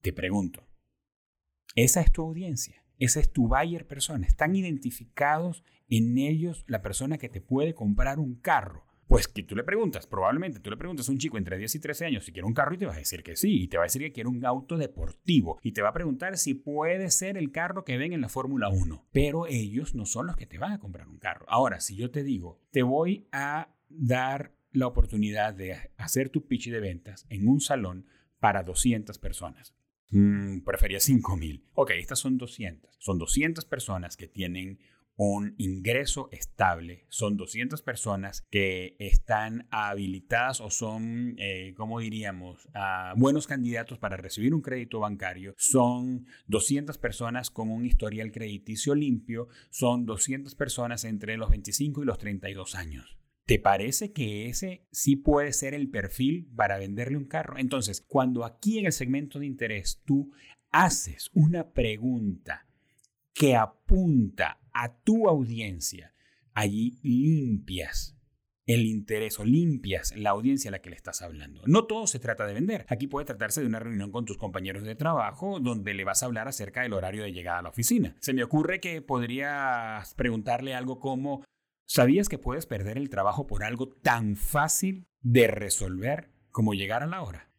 Te 0.01 0.13
pregunto, 0.13 0.67
¿esa 1.75 2.01
es 2.01 2.11
tu 2.11 2.21
audiencia? 2.21 2.83
¿Esa 2.99 3.19
es 3.19 3.31
tu 3.31 3.47
buyer 3.47 3.87
persona? 3.87 4.27
¿Están 4.27 4.55
identificados 4.55 5.63
en 5.89 6.17
ellos 6.17 6.63
la 6.67 6.81
persona 6.81 7.17
que 7.17 7.29
te 7.29 7.41
puede 7.41 7.73
comprar 7.73 8.19
un 8.19 8.35
carro? 8.35 8.85
Pues 9.07 9.27
que 9.27 9.43
tú 9.43 9.55
le 9.55 9.63
preguntas, 9.63 10.07
probablemente 10.07 10.59
tú 10.59 10.69
le 10.69 10.77
preguntas 10.77 11.07
a 11.07 11.11
un 11.11 11.17
chico 11.17 11.37
entre 11.37 11.57
10 11.57 11.75
y 11.75 11.79
13 11.79 12.05
años 12.05 12.25
si 12.25 12.31
quiere 12.31 12.47
un 12.47 12.53
carro 12.53 12.73
y 12.73 12.77
te 12.77 12.85
va 12.85 12.93
a 12.93 12.97
decir 12.97 13.21
que 13.21 13.35
sí, 13.35 13.63
y 13.63 13.67
te 13.67 13.77
va 13.77 13.83
a 13.83 13.85
decir 13.85 14.01
que 14.01 14.11
quiere 14.11 14.29
un 14.29 14.45
auto 14.45 14.77
deportivo, 14.77 15.59
y 15.61 15.73
te 15.73 15.81
va 15.81 15.89
a 15.89 15.93
preguntar 15.93 16.37
si 16.37 16.53
puede 16.53 17.11
ser 17.11 17.37
el 17.37 17.51
carro 17.51 17.83
que 17.83 17.97
ven 17.97 18.13
en 18.13 18.21
la 18.21 18.29
Fórmula 18.29 18.69
1, 18.69 19.07
pero 19.11 19.45
ellos 19.47 19.93
no 19.93 20.05
son 20.05 20.27
los 20.27 20.35
que 20.35 20.45
te 20.45 20.57
van 20.57 20.71
a 20.71 20.79
comprar 20.79 21.07
un 21.07 21.19
carro. 21.19 21.45
Ahora, 21.49 21.79
si 21.79 21.95
yo 21.95 22.11
te 22.11 22.23
digo, 22.23 22.61
te 22.71 22.83
voy 22.83 23.27
a 23.31 23.75
dar 23.89 24.53
la 24.71 24.87
oportunidad 24.87 25.53
de 25.53 25.77
hacer 25.97 26.29
tu 26.29 26.47
pitch 26.47 26.69
de 26.69 26.79
ventas 26.79 27.25
en 27.29 27.47
un 27.47 27.59
salón 27.61 28.07
para 28.39 28.63
200 28.63 29.19
personas. 29.19 29.75
Mm, 30.09 30.61
prefería 30.61 30.99
5000. 30.99 31.65
Ok, 31.73 31.91
estas 31.91 32.19
son 32.19 32.37
200. 32.37 32.97
Son 32.99 33.17
200 33.17 33.65
personas 33.65 34.17
que 34.17 34.27
tienen 34.27 34.79
un 35.15 35.55
ingreso 35.57 36.29
estable. 36.31 37.05
Son 37.09 37.37
200 37.37 37.81
personas 37.81 38.45
que 38.49 38.95
están 38.99 39.67
habilitadas 39.71 40.61
o 40.61 40.69
son, 40.69 41.35
eh, 41.37 41.73
¿cómo 41.75 41.99
diríamos?, 41.99 42.67
ah, 42.73 43.13
buenos 43.15 43.47
candidatos 43.47 43.99
para 43.99 44.17
recibir 44.17 44.53
un 44.53 44.61
crédito 44.61 44.99
bancario. 44.99 45.53
Son 45.57 46.25
200 46.47 46.97
personas 46.97 47.49
con 47.51 47.69
un 47.69 47.85
historial 47.85 48.31
crediticio 48.31 48.95
limpio. 48.95 49.47
Son 49.69 50.05
200 50.05 50.55
personas 50.55 51.03
entre 51.03 51.37
los 51.37 51.49
25 51.49 52.03
y 52.03 52.05
los 52.05 52.17
32 52.17 52.75
años. 52.75 53.17
¿Te 53.45 53.59
parece 53.59 54.13
que 54.13 54.47
ese 54.47 54.87
sí 54.91 55.17
puede 55.17 55.51
ser 55.51 55.73
el 55.73 55.89
perfil 55.89 56.49
para 56.55 56.77
venderle 56.77 57.17
un 57.17 57.25
carro? 57.25 57.57
Entonces, 57.57 57.99
cuando 57.99 58.45
aquí 58.45 58.79
en 58.79 58.85
el 58.85 58.93
segmento 58.93 59.37
de 59.37 59.47
interés 59.47 60.01
tú 60.05 60.31
haces 60.71 61.29
una 61.33 61.71
pregunta 61.71 62.65
que 63.33 63.55
apunta 63.55 64.62
a 64.73 64.99
tu 65.01 65.27
audiencia, 65.27 66.13
allí 66.53 66.99
limpias 67.03 68.17
el 68.65 68.85
interés 68.85 69.39
o 69.39 69.43
limpias 69.43 70.13
la 70.15 70.29
audiencia 70.29 70.69
a 70.69 70.71
la 70.71 70.81
que 70.81 70.89
le 70.89 70.95
estás 70.95 71.21
hablando. 71.21 71.61
No 71.65 71.85
todo 71.85 72.07
se 72.07 72.19
trata 72.19 72.45
de 72.45 72.53
vender. 72.53 72.85
Aquí 72.89 73.07
puede 73.07 73.25
tratarse 73.25 73.61
de 73.61 73.67
una 73.67 73.79
reunión 73.79 74.11
con 74.11 74.25
tus 74.25 74.37
compañeros 74.37 74.83
de 74.83 74.95
trabajo 74.95 75.59
donde 75.59 75.93
le 75.93 76.05
vas 76.05 76.23
a 76.23 76.27
hablar 76.27 76.47
acerca 76.47 76.81
del 76.81 76.93
horario 76.93 77.23
de 77.23 77.33
llegada 77.33 77.59
a 77.59 77.63
la 77.63 77.69
oficina. 77.69 78.15
Se 78.19 78.33
me 78.33 78.43
ocurre 78.43 78.79
que 78.79 79.01
podrías 79.01 80.13
preguntarle 80.15 80.73
algo 80.73 80.99
como, 80.99 81.43
¿sabías 81.85 82.29
que 82.29 82.37
puedes 82.37 82.65
perder 82.65 82.97
el 82.97 83.09
trabajo 83.09 83.47
por 83.47 83.63
algo 83.63 83.89
tan 83.89 84.35
fácil 84.35 85.07
de 85.21 85.47
resolver 85.47 86.29
como 86.51 86.73
llegar 86.73 87.03
a 87.03 87.07
la 87.07 87.21
hora? 87.21 87.49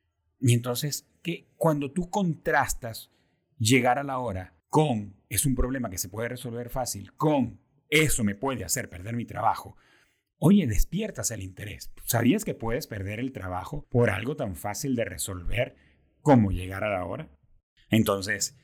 Y 0.41 0.53
entonces, 0.55 1.09
que 1.23 1.49
cuando 1.57 1.93
tú 1.93 2.11
contrastas 2.11 3.11
llegar 3.59 3.99
a 3.99 4.05
la 4.05 4.19
hora 4.19 4.55
con 4.69 5.15
es 5.35 5.47
un 5.47 5.55
problema 5.55 5.91
que 5.91 5.99
se 5.99 6.09
puede 6.09 6.29
resolver 6.29 6.71
fácil, 6.71 7.13
con 7.15 7.61
eso 7.89 8.25
me 8.25 8.35
puede 8.35 8.65
hacer 8.65 8.89
perder 8.89 9.15
mi 9.15 9.25
trabajo, 9.25 9.77
Oye, 10.39 10.67
despiertas 10.67 11.31
el 11.31 11.43
interés. 11.43 11.93
¿Sabías 12.05 12.45
que 12.45 12.55
puedes 12.55 12.87
perder 12.87 13.21
el 13.21 13.33
trabajo 13.33 13.87
por 13.89 14.11
algo 14.11 14.37
tan 14.37 14.57
fácil 14.57 14.97
de 14.97 15.05
resolver 15.05 15.77
como 16.21 16.51
llegar 16.51 16.85
a 16.85 16.91
la 16.91 17.07
hora? 17.07 17.31
Entonces, 17.89 18.57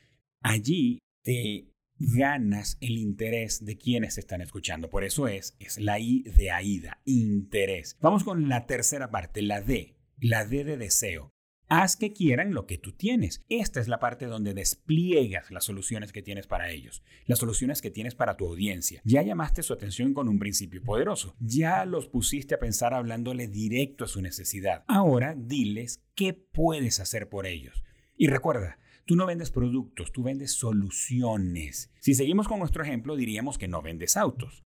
allí 0.43 0.99
te 1.23 1.73
ganas 1.99 2.77
el 2.81 2.99
interés 2.99 3.65
de 3.65 3.79
quienes 3.79 4.19
están 4.19 4.41
escuchando. 4.41 4.91
Por 4.91 5.05
eso 5.05 5.29
es, 5.29 5.57
es 5.59 5.79
la 5.79 5.99
I 5.99 6.23
de 6.23 6.51
AIDA, 6.51 7.01
interés. 7.05 7.97
Vamos 8.01 8.25
con 8.25 8.49
la 8.49 8.67
tercera 8.67 9.11
parte, 9.11 9.41
la 9.41 9.61
D, 9.61 9.97
la 10.19 10.45
D 10.45 10.65
de 10.65 10.77
deseo. 10.77 11.33
Haz 11.73 11.95
que 11.95 12.13
quieran 12.13 12.53
lo 12.53 12.67
que 12.67 12.79
tú 12.79 12.91
tienes. 12.91 13.45
Esta 13.49 13.79
es 13.79 13.87
la 13.87 14.01
parte 14.01 14.27
donde 14.27 14.55
despliegas 14.55 15.53
las 15.53 15.63
soluciones 15.63 16.11
que 16.11 16.21
tienes 16.21 16.49
para 16.49 16.73
ellos, 16.73 17.05
las 17.27 17.39
soluciones 17.39 17.81
que 17.81 17.93
tienes 17.93 18.17
para 18.17 18.37
tu 18.37 18.49
audiencia. 18.49 19.01
Ya 19.05 19.23
llamaste 19.23 19.63
su 19.63 19.73
atención 19.73 20.13
con 20.13 20.29
un 20.29 20.41
principio 20.41 20.83
poderoso. 20.83 21.37
Ya 21.39 21.85
los 21.85 22.09
pusiste 22.09 22.57
a 22.57 22.59
pensar 22.59 22.93
hablándole 22.93 23.47
directo 23.47 24.03
a 24.03 24.09
su 24.09 24.21
necesidad. 24.21 24.83
Ahora 24.89 25.37
diles 25.39 26.03
qué 26.17 26.35
puedes 26.35 26.99
hacer 26.99 27.29
por 27.29 27.47
ellos. 27.47 27.85
Y 28.17 28.27
recuerda, 28.27 28.79
Tú 29.07 29.17
no 29.17 29.27
vendes 29.27 29.51
productos, 29.51 30.13
tú 30.13 30.23
vendes 30.23 30.53
soluciones. 30.53 31.91
Si 31.99 32.15
seguimos 32.15 32.47
con 32.47 32.61
nuestro 32.61 32.85
ejemplo, 32.85 33.17
diríamos 33.17 33.59
que 33.59 33.67
no 33.67 33.83
vendes 33.83 34.17
autos. 34.17 34.63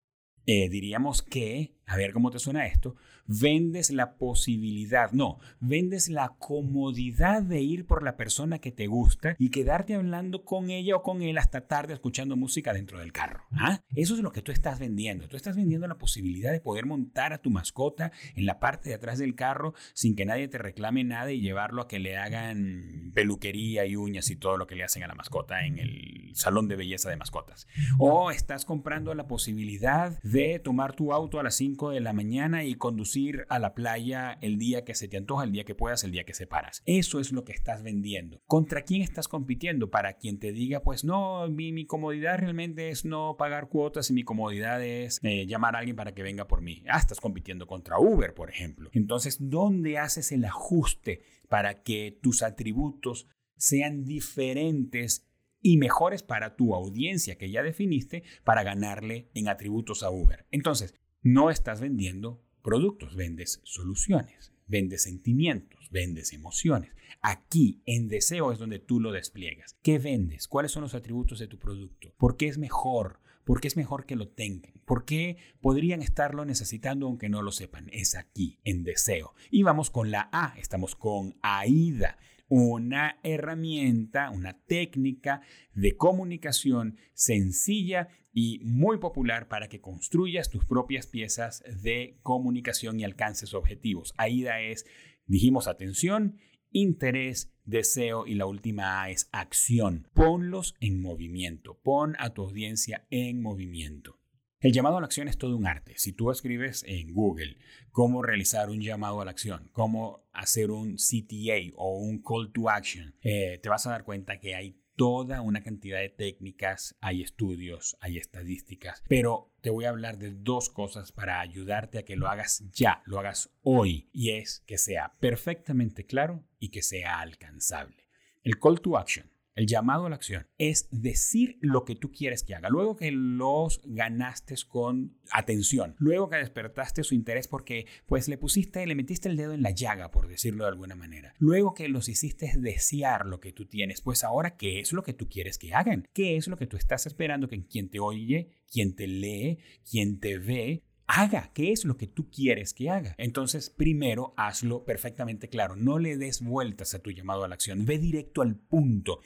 Eh, 0.46 0.68
diríamos 0.68 1.22
que, 1.22 1.78
a 1.86 1.98
ver 1.98 2.13
cómo 2.13 2.32
te 2.32 2.39
suena 2.39 2.65
esto, 2.65 2.96
vendes 3.26 3.91
la 3.91 4.15
posibilidad, 4.15 5.12
no, 5.12 5.39
vendes 5.60 6.10
la 6.10 6.34
comodidad 6.39 7.41
de 7.41 7.62
ir 7.62 7.86
por 7.86 8.04
la 8.04 8.17
persona 8.17 8.60
que 8.60 8.72
te 8.72 8.88
gusta 8.88 9.36
y 9.39 9.50
quedarte 9.50 9.96
hablando 9.96 10.43
con 10.43 10.69
ella 10.69 10.96
o 10.96 11.04
con 11.04 11.22
él 11.22 11.38
hasta 11.38 11.67
tarde 11.67 11.93
escuchando 11.93 12.36
música 12.36 12.74
dentro 12.74 13.00
del 13.00 13.12
carro. 13.12 13.43
¿ah? 13.54 13.82
Eso 13.96 14.15
es 14.15 14.22
lo 14.22 14.32
que 14.32 14.41
tú 14.41 14.52
estás 14.52 14.80
vendiendo. 14.80 15.28
Tú 15.28 15.38
estás 15.38 15.56
vendiendo 15.56 15.88
la 15.88 15.98
posibilidad 15.98 16.52
de 16.52 16.60
poder 16.60 16.86
montar 16.86 17.34
a 17.34 17.38
tu 17.38 17.50
mascota 17.50 18.12
en 18.36 18.46
la 18.46 18.60
parte 18.60 18.89
de 18.89 18.96
atrás 18.96 19.19
del 19.19 19.36
carro 19.36 19.74
sin 19.93 20.15
que 20.15 20.26
nadie 20.26 20.48
te 20.48 20.58
reclame 20.58 21.04
nada 21.04 21.32
y 21.32 21.41
llevarlo 21.41 21.82
a 21.82 21.88
que 21.88 22.00
le 22.00 22.17
hagan 22.17 23.12
peluquería 23.13 23.86
y 23.86 23.96
uñas 23.96 24.30
y 24.30 24.36
todo 24.36 24.58
lo 24.58 24.67
que 24.67 24.76
le 24.76 24.84
hacen 24.84 25.04
a 25.04 25.08
la 25.08 25.15
mascota 25.15 25.65
en 25.65 25.80
el 25.80 26.32
salón 26.34 26.67
de 26.67 26.76
belleza 26.76 27.10
de 27.10 27.17
mascotas. 27.17 27.67
O 27.98 28.32
estás 28.32 28.65
comprando 28.65 29.13
la 29.13 29.28
posibilidad 29.28 30.22
de 30.24 30.60
tomar 30.60 30.96
tu 30.96 31.13
auto 31.13 31.39
a 31.39 31.43
las 31.43 31.56
5 31.56 31.73
de 31.92 32.00
la 32.00 32.14
mañana 32.14 32.64
y 32.64 32.76
conducir 32.76 33.14
ir 33.24 33.46
a 33.50 33.60
la 33.60 33.74
playa 33.74 34.38
el 34.42 34.58
día 34.58 34.84
que 34.84 34.96
se 34.96 35.08
te 35.08 35.18
antoja, 35.18 35.44
el 35.44 35.52
día 35.52 35.64
que 35.64 35.76
puedas, 35.76 36.04
el 36.04 36.12
día 36.12 36.26
que 36.26 36.34
se 36.34 36.48
paras. 36.48 36.82
Eso 36.86 37.20
es 37.20 37.32
lo 37.32 37.44
que 37.44 37.54
estás 37.54 37.84
vendiendo. 37.84 38.42
¿Contra 38.48 38.84
quién 38.84 39.02
estás 39.02 39.28
compitiendo? 39.28 39.90
Para 39.90 40.14
quien 40.14 40.40
te 40.40 40.52
diga, 40.52 40.82
pues 40.82 41.04
no, 41.04 41.48
mi, 41.50 41.86
comodidad 41.86 42.40
realmente 42.40 42.90
es 42.90 43.06
no 43.06 43.36
pagar 43.38 43.70
cuotas 43.70 44.10
y 44.10 44.14
mi 44.14 44.24
comodidad 44.24 44.84
es 44.84 45.20
eh, 45.24 45.46
llamar 45.46 45.76
a 45.76 45.80
alguien 45.80 45.96
para 45.96 46.14
que 46.14 46.24
venga 46.24 46.48
por 46.48 46.62
mí. 46.62 46.84
Ah, 46.88 46.98
estás 46.98 47.20
compitiendo 47.20 47.68
contra 47.68 48.00
Uber, 48.00 48.34
por 48.34 48.50
ejemplo. 48.50 48.90
Entonces, 48.94 49.38
¿dónde 49.40 49.98
haces 49.98 50.32
el 50.32 50.46
ajuste 50.46 51.22
para 51.50 51.84
que 51.84 52.18
tus 52.22 52.44
atributos 52.44 53.28
sean 53.58 54.06
diferentes 54.06 55.28
y 55.64 55.78
mejores 55.78 56.22
para 56.22 56.56
tu 56.56 56.76
audiencia 56.76 57.38
que 57.38 57.50
ya 57.50 57.64
definiste 57.64 58.24
para 58.44 58.64
ganarle 58.64 59.30
en 59.34 59.48
atributos 59.48 60.04
a 60.04 60.12
Uber. 60.12 60.46
Entonces, 60.52 60.94
no 61.24 61.50
estás 61.50 61.82
vendiendo 61.82 62.44
productos, 62.62 63.16
vendes 63.16 63.62
soluciones, 63.64 64.54
vendes 64.68 65.04
sentimientos, 65.04 65.90
vendes 65.90 66.34
emociones. 66.34 66.92
Aquí, 67.22 67.82
en 67.86 68.10
deseo, 68.10 68.52
es 68.52 68.60
donde 68.60 68.80
tú 68.80 69.00
lo 69.00 69.12
despliegas. 69.12 69.78
¿Qué 69.82 70.00
vendes? 70.00 70.48
¿Cuáles 70.48 70.72
son 70.72 70.84
los 70.84 70.94
atributos 70.94 71.40
de 71.40 71.48
tu 71.48 71.58
producto? 71.58 72.14
¿Por 72.18 72.38
qué 72.38 72.48
es 72.48 72.58
mejor? 72.58 73.20
¿Por 73.46 73.62
qué 73.62 73.68
es 73.68 73.78
mejor 73.78 74.06
que 74.06 74.16
lo 74.16 74.28
tengan? 74.30 74.74
¿Por 74.86 75.06
qué 75.06 75.38
podrían 75.62 76.02
estarlo 76.02 76.46
necesitando 76.46 77.08
aunque 77.08 77.30
no 77.30 77.42
lo 77.42 77.52
sepan? 77.52 77.90
Es 77.92 78.16
aquí, 78.16 78.60
en 78.64 78.84
deseo. 78.84 79.34
Y 79.52 79.64
vamos 79.64 79.90
con 79.90 80.12
la 80.12 80.30
A, 80.32 80.56
estamos 80.58 80.96
con 80.96 81.36
AIDA 81.42 82.18
una 82.56 83.18
herramienta, 83.24 84.30
una 84.30 84.54
técnica 84.68 85.42
de 85.74 85.98
comunicación 85.98 86.98
sencilla 87.16 88.10
y 88.34 88.60
muy 88.63 88.98
popular 88.98 89.48
para 89.48 89.69
que 89.69 89.80
construyas 89.80 90.50
tus 90.50 90.65
propias 90.65 91.08
piezas 91.08 91.63
de 91.82 92.17
comunicación 92.24 93.00
y 93.00 93.04
alcances 93.04 93.54
objetivos. 93.54 94.13
AIDA 94.17 94.62
es, 94.62 94.86
dijimos, 95.28 95.67
atención, 95.67 96.39
interés, 96.72 97.54
deseo 97.63 98.26
y 98.26 98.34
la 98.34 98.48
última 98.48 99.04
A 99.04 99.12
es 99.12 99.30
acción. 99.32 100.10
Ponlos 100.13 100.76
en 100.80 101.02
movimiento, 101.02 101.80
pon 101.84 102.15
a 102.17 102.34
tu 102.34 102.41
audiencia 102.41 103.08
en 103.12 103.41
movimiento. 103.41 104.19
El 104.60 104.72
llamado 104.72 104.98
a 104.98 105.02
la 105.02 105.08
acción 105.08 105.28
es 105.28 105.38
todo 105.38 105.58
un 105.58 105.67
arte. 105.67 105.93
Si 105.98 106.13
tú 106.13 106.32
escribes 106.32 106.86
en 106.88 107.13
Google 107.13 107.58
cómo 107.91 108.24
realizar 108.24 108.69
un 108.69 108.82
llamado 108.82 109.19
a 109.19 109.26
la 109.26 109.32
acción, 109.32 109.69
cómo 109.74 110.26
hacer 110.32 110.72
un 110.72 110.96
CTA 110.96 111.74
o 111.76 112.00
un 112.00 112.24
call 112.24 112.52
to 112.54 112.69
action, 112.69 113.13
eh, 113.22 113.60
te 113.62 113.69
vas 113.69 113.86
a 113.86 113.91
dar 113.91 114.06
cuenta 114.06 114.39
que 114.39 114.56
hay 114.56 114.80
toda 114.95 115.41
una 115.41 115.63
cantidad 115.63 115.99
de 115.99 116.10
técnicas, 116.10 116.95
hay 117.01 117.21
estudios, 117.21 117.97
hay 117.99 118.17
estadísticas, 118.17 119.03
pero 119.08 119.51
te 119.62 119.69
voy 119.69 119.86
a 119.86 119.89
hablar 119.89 120.17
de 120.17 120.32
dos 120.32 120.69
cosas 120.69 121.12
para 121.12 121.39
ayudarte 121.39 121.99
a 121.99 122.06
que 122.06 122.15
lo 122.15 122.27
hagas 122.27 122.63
ya, 122.71 123.01
lo 123.06 123.19
hagas 123.19 123.49
hoy, 123.62 124.10
y 124.13 124.32
es 124.32 124.63
que 124.67 124.77
sea 124.77 125.15
perfectamente 125.19 126.06
claro 126.06 126.43
y 126.60 126.69
que 126.69 126.82
sea 126.82 127.19
alcanzable. 127.19 128.08
El 128.43 128.60
call 128.60 128.82
to 128.82 128.97
action 128.97 129.33
el 129.56 129.68
llamado 129.68 130.06
a 130.06 130.10
la 130.10 130.16
acción 130.16 130.48
es 130.58 130.88
decir 130.92 131.58
lo 131.62 131.86
que 131.86 131.96
tú 131.96 132.12
quieres 132.12 132.44
que 132.44 132.56
haga. 132.56 132.70
Luego 132.70 132.96
que 132.96 133.12
los 133.12 133.82
ganaste 133.86 134.56
con 134.68 135.18
atención, 135.32 135.96
luego 135.98 136.30
que 136.30 136.38
despertaste 136.38 137.04
su 137.04 137.16
interés 137.16 137.48
porque 137.48 137.88
pues 138.06 138.28
le 138.28 138.38
pusiste, 138.38 138.86
le 138.86 138.96
metiste 138.96 139.30
el 139.30 139.38
dedo 139.38 139.54
en 139.54 139.62
la 139.62 139.72
llaga, 139.72 140.12
por 140.12 140.28
decirlo 140.28 140.66
de 140.66 140.72
alguna 140.72 140.96
manera. 140.96 141.34
Luego 141.39 141.74
que 141.74 141.88
los 141.88 142.10
hiciste 142.10 142.52
desear 142.58 143.26
lo 143.26 143.39
que 143.39 143.54
tú 143.54 143.66
tienes, 143.66 144.02
pues 144.02 144.24
ahora 144.24 144.56
qué 144.58 144.80
es 144.80 144.94
lo 144.94 145.04
que 145.04 145.13
tú 145.13 145.28
quieres 145.30 145.58
que 145.58 145.74
hagan? 145.74 146.08
¿Qué 146.13 146.36
es 146.38 146.48
lo 146.48 146.58
que 146.58 146.68
tú 146.68 146.78
estás 146.78 147.06
esperando 147.06 147.48
que 147.48 147.66
quien 147.66 147.89
te 147.89 148.00
oye, 148.00 148.50
quien 148.72 148.96
te 148.96 149.08
lee, 149.08 149.60
quien 149.89 150.20
te 150.20 150.38
ve, 150.38 150.84
haga, 151.08 151.52
qué 151.54 151.72
es 151.72 151.86
lo 151.86 151.98
que 151.98 152.08
tú 152.08 152.30
quieres 152.30 152.74
que 152.74 152.89
haga. 152.89 153.16
Entonces, 153.18 153.70
primero, 153.70 154.34
hazlo 154.38 154.84
perfectamente 154.84 155.50
claro. 155.50 155.76
No 155.76 156.00
le 156.00 156.18
des 156.18 156.42
vueltas 156.42 156.94
a 156.94 157.00
tu 157.00 157.12
llamado 157.12 157.44
a 157.44 157.48
la 157.48 157.56
acción. 157.56 157.86
Ve 157.86 157.98
directo 157.98 158.42
al 158.42 158.56
punto. 158.56 159.20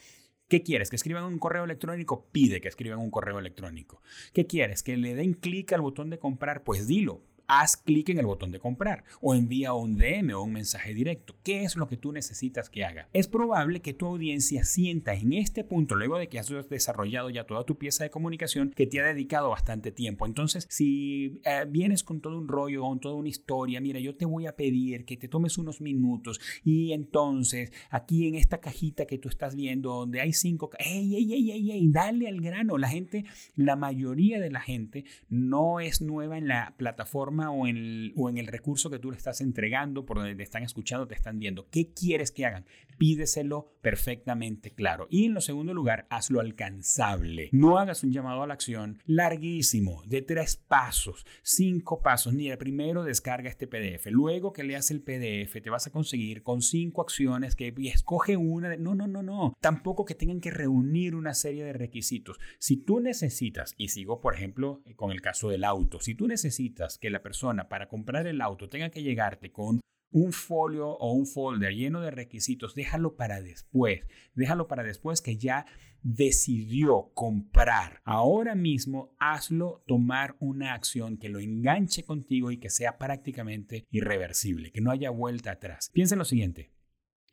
¿Qué 0.47 0.63
quieres? 0.63 0.89
¿Que 0.89 0.95
escriban 0.95 1.25
un 1.25 1.39
correo 1.39 1.65
electrónico? 1.65 2.25
Pide 2.31 2.61
que 2.61 2.69
escriban 2.69 2.99
un 2.99 3.11
correo 3.11 3.37
electrónico. 3.37 4.01
¿Qué 4.33 4.47
quieres? 4.47 4.81
¿Que 4.81 4.95
le 4.95 5.13
den 5.13 5.33
clic 5.33 5.73
al 5.73 5.81
botón 5.81 6.09
de 6.09 6.19
comprar? 6.19 6.63
Pues 6.63 6.87
dilo 6.87 7.21
haz 7.47 7.77
clic 7.77 8.09
en 8.09 8.19
el 8.19 8.25
botón 8.25 8.51
de 8.51 8.59
comprar 8.59 9.03
o 9.21 9.33
envía 9.33 9.73
un 9.73 9.97
DM 9.97 10.33
o 10.35 10.43
un 10.43 10.53
mensaje 10.53 10.93
directo. 10.93 11.35
¿Qué 11.43 11.63
es 11.63 11.75
lo 11.75 11.87
que 11.87 11.97
tú 11.97 12.11
necesitas 12.11 12.69
que 12.69 12.83
haga? 12.83 13.09
Es 13.13 13.27
probable 13.27 13.81
que 13.81 13.93
tu 13.93 14.05
audiencia 14.05 14.63
sienta 14.63 15.13
en 15.13 15.33
este 15.33 15.63
punto, 15.63 15.95
luego 15.95 16.17
de 16.17 16.27
que 16.27 16.39
has 16.39 16.51
desarrollado 16.69 17.29
ya 17.29 17.45
toda 17.45 17.65
tu 17.65 17.77
pieza 17.77 18.03
de 18.03 18.09
comunicación, 18.09 18.71
que 18.71 18.87
te 18.87 18.99
ha 18.99 19.05
dedicado 19.05 19.49
bastante 19.49 19.91
tiempo. 19.91 20.25
Entonces, 20.25 20.67
si 20.69 21.41
eh, 21.45 21.65
vienes 21.67 22.03
con 22.03 22.21
todo 22.21 22.37
un 22.37 22.47
rollo, 22.47 22.81
con 22.81 22.99
toda 22.99 23.15
una 23.15 23.29
historia, 23.29 23.79
mira, 23.79 23.99
yo 23.99 24.15
te 24.15 24.25
voy 24.25 24.45
a 24.45 24.55
pedir 24.55 25.05
que 25.05 25.17
te 25.17 25.27
tomes 25.27 25.57
unos 25.57 25.81
minutos 25.81 26.39
y 26.63 26.91
entonces 26.91 27.71
aquí 27.89 28.27
en 28.27 28.35
esta 28.35 28.59
cajita 28.59 29.05
que 29.05 29.17
tú 29.17 29.29
estás 29.29 29.55
viendo, 29.55 29.91
donde 29.93 30.21
hay 30.21 30.33
cinco, 30.33 30.69
ey, 30.79 31.15
ey, 31.15 31.33
ey, 31.33 31.51
ey, 31.51 31.71
ey, 31.71 31.87
dale 31.89 32.27
al 32.27 32.41
grano. 32.41 32.77
La 32.77 32.89
gente, 32.89 33.25
la 33.55 33.75
mayoría 33.75 34.39
de 34.39 34.51
la 34.51 34.61
gente 34.61 35.05
no 35.29 35.79
es 35.79 36.01
nueva 36.01 36.37
en 36.37 36.47
la 36.47 36.73
plataforma 36.77 37.36
o 37.45 37.67
en, 37.67 37.77
el, 37.77 38.13
o 38.15 38.29
en 38.29 38.37
el 38.37 38.47
recurso 38.47 38.89
que 38.89 38.99
tú 38.99 39.11
le 39.11 39.17
estás 39.17 39.41
entregando, 39.41 40.05
por 40.05 40.17
donde 40.17 40.35
te 40.35 40.43
están 40.43 40.63
escuchando, 40.63 41.07
te 41.07 41.15
están 41.15 41.39
viendo. 41.39 41.67
¿Qué 41.69 41.93
quieres 41.93 42.31
que 42.31 42.45
hagan? 42.45 42.65
Pídeselo 42.97 43.73
perfectamente 43.81 44.71
claro. 44.71 45.07
Y 45.09 45.25
en 45.25 45.33
lo 45.33 45.41
segundo 45.41 45.73
lugar, 45.73 46.07
hazlo 46.09 46.39
alcanzable. 46.39 47.49
No 47.51 47.77
hagas 47.77 48.03
un 48.03 48.11
llamado 48.11 48.43
a 48.43 48.47
la 48.47 48.53
acción 48.53 49.01
larguísimo, 49.05 50.03
de 50.05 50.21
tres 50.21 50.57
pasos, 50.57 51.25
cinco 51.43 52.01
pasos. 52.01 52.33
Mira, 52.33 52.57
primero 52.57 53.03
descarga 53.03 53.49
este 53.49 53.67
PDF. 53.67 54.07
Luego 54.07 54.51
que 54.51 54.63
leas 54.63 54.91
el 54.91 55.01
PDF, 55.01 55.61
te 55.61 55.69
vas 55.69 55.87
a 55.87 55.91
conseguir 55.91 56.43
con 56.43 56.61
cinco 56.61 57.01
acciones 57.01 57.55
que 57.55 57.73
escoge 57.85 58.37
una. 58.37 58.69
De, 58.69 58.77
no, 58.77 58.95
no, 58.95 59.07
no, 59.07 59.23
no. 59.23 59.53
Tampoco 59.61 60.05
que 60.05 60.15
tengan 60.15 60.41
que 60.41 60.51
reunir 60.51 61.15
una 61.15 61.33
serie 61.33 61.63
de 61.63 61.73
requisitos. 61.73 62.39
Si 62.59 62.77
tú 62.77 62.99
necesitas, 62.99 63.75
y 63.77 63.89
sigo 63.89 64.21
por 64.21 64.35
ejemplo 64.35 64.81
con 64.95 65.11
el 65.11 65.21
caso 65.21 65.49
del 65.49 65.63
auto, 65.63 65.99
si 65.99 66.15
tú 66.15 66.27
necesitas 66.27 66.97
que 66.97 67.09
la 67.09 67.21
persona 67.27 67.67
para 67.67 67.89
comprar 67.89 68.25
el 68.25 68.39
auto 68.39 68.69
tenga 68.69 68.89
que 68.89 69.03
llegarte 69.03 69.51
con 69.51 69.81
un 70.11 70.31
folio 70.31 70.87
o 70.87 71.11
un 71.11 71.27
folder 71.27 71.73
lleno 71.75 71.99
de 71.99 72.09
requisitos, 72.09 72.73
déjalo 72.73 73.17
para 73.17 73.41
después. 73.41 74.07
Déjalo 74.33 74.69
para 74.69 74.83
después 74.83 75.21
que 75.21 75.37
ya 75.37 75.65
decidió 76.01 77.11
comprar. 77.13 78.01
Ahora 78.05 78.55
mismo 78.55 79.13
hazlo 79.19 79.83
tomar 79.85 80.37
una 80.39 80.73
acción 80.73 81.17
que 81.17 81.27
lo 81.27 81.39
enganche 81.39 82.05
contigo 82.05 82.51
y 82.51 82.57
que 82.57 82.69
sea 82.69 82.97
prácticamente 82.97 83.85
irreversible, 83.91 84.71
que 84.71 84.79
no 84.79 84.91
haya 84.91 85.09
vuelta 85.09 85.51
atrás. 85.51 85.89
Piensa 85.91 86.15
en 86.15 86.19
lo 86.19 86.25
siguiente. 86.25 86.71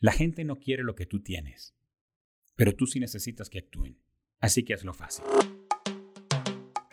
La 0.01 0.11
gente 0.11 0.43
no 0.43 0.59
quiere 0.59 0.83
lo 0.83 0.97
que 0.97 1.07
tú 1.07 1.23
tienes, 1.23 1.77
pero 2.57 2.75
tú 2.75 2.87
sí 2.89 2.99
necesitas 2.99 3.49
que 3.49 3.61
actúen. 3.61 4.01
Así 4.41 4.65
que 4.65 4.75
hazlo 4.75 4.93
fácil. 4.93 5.25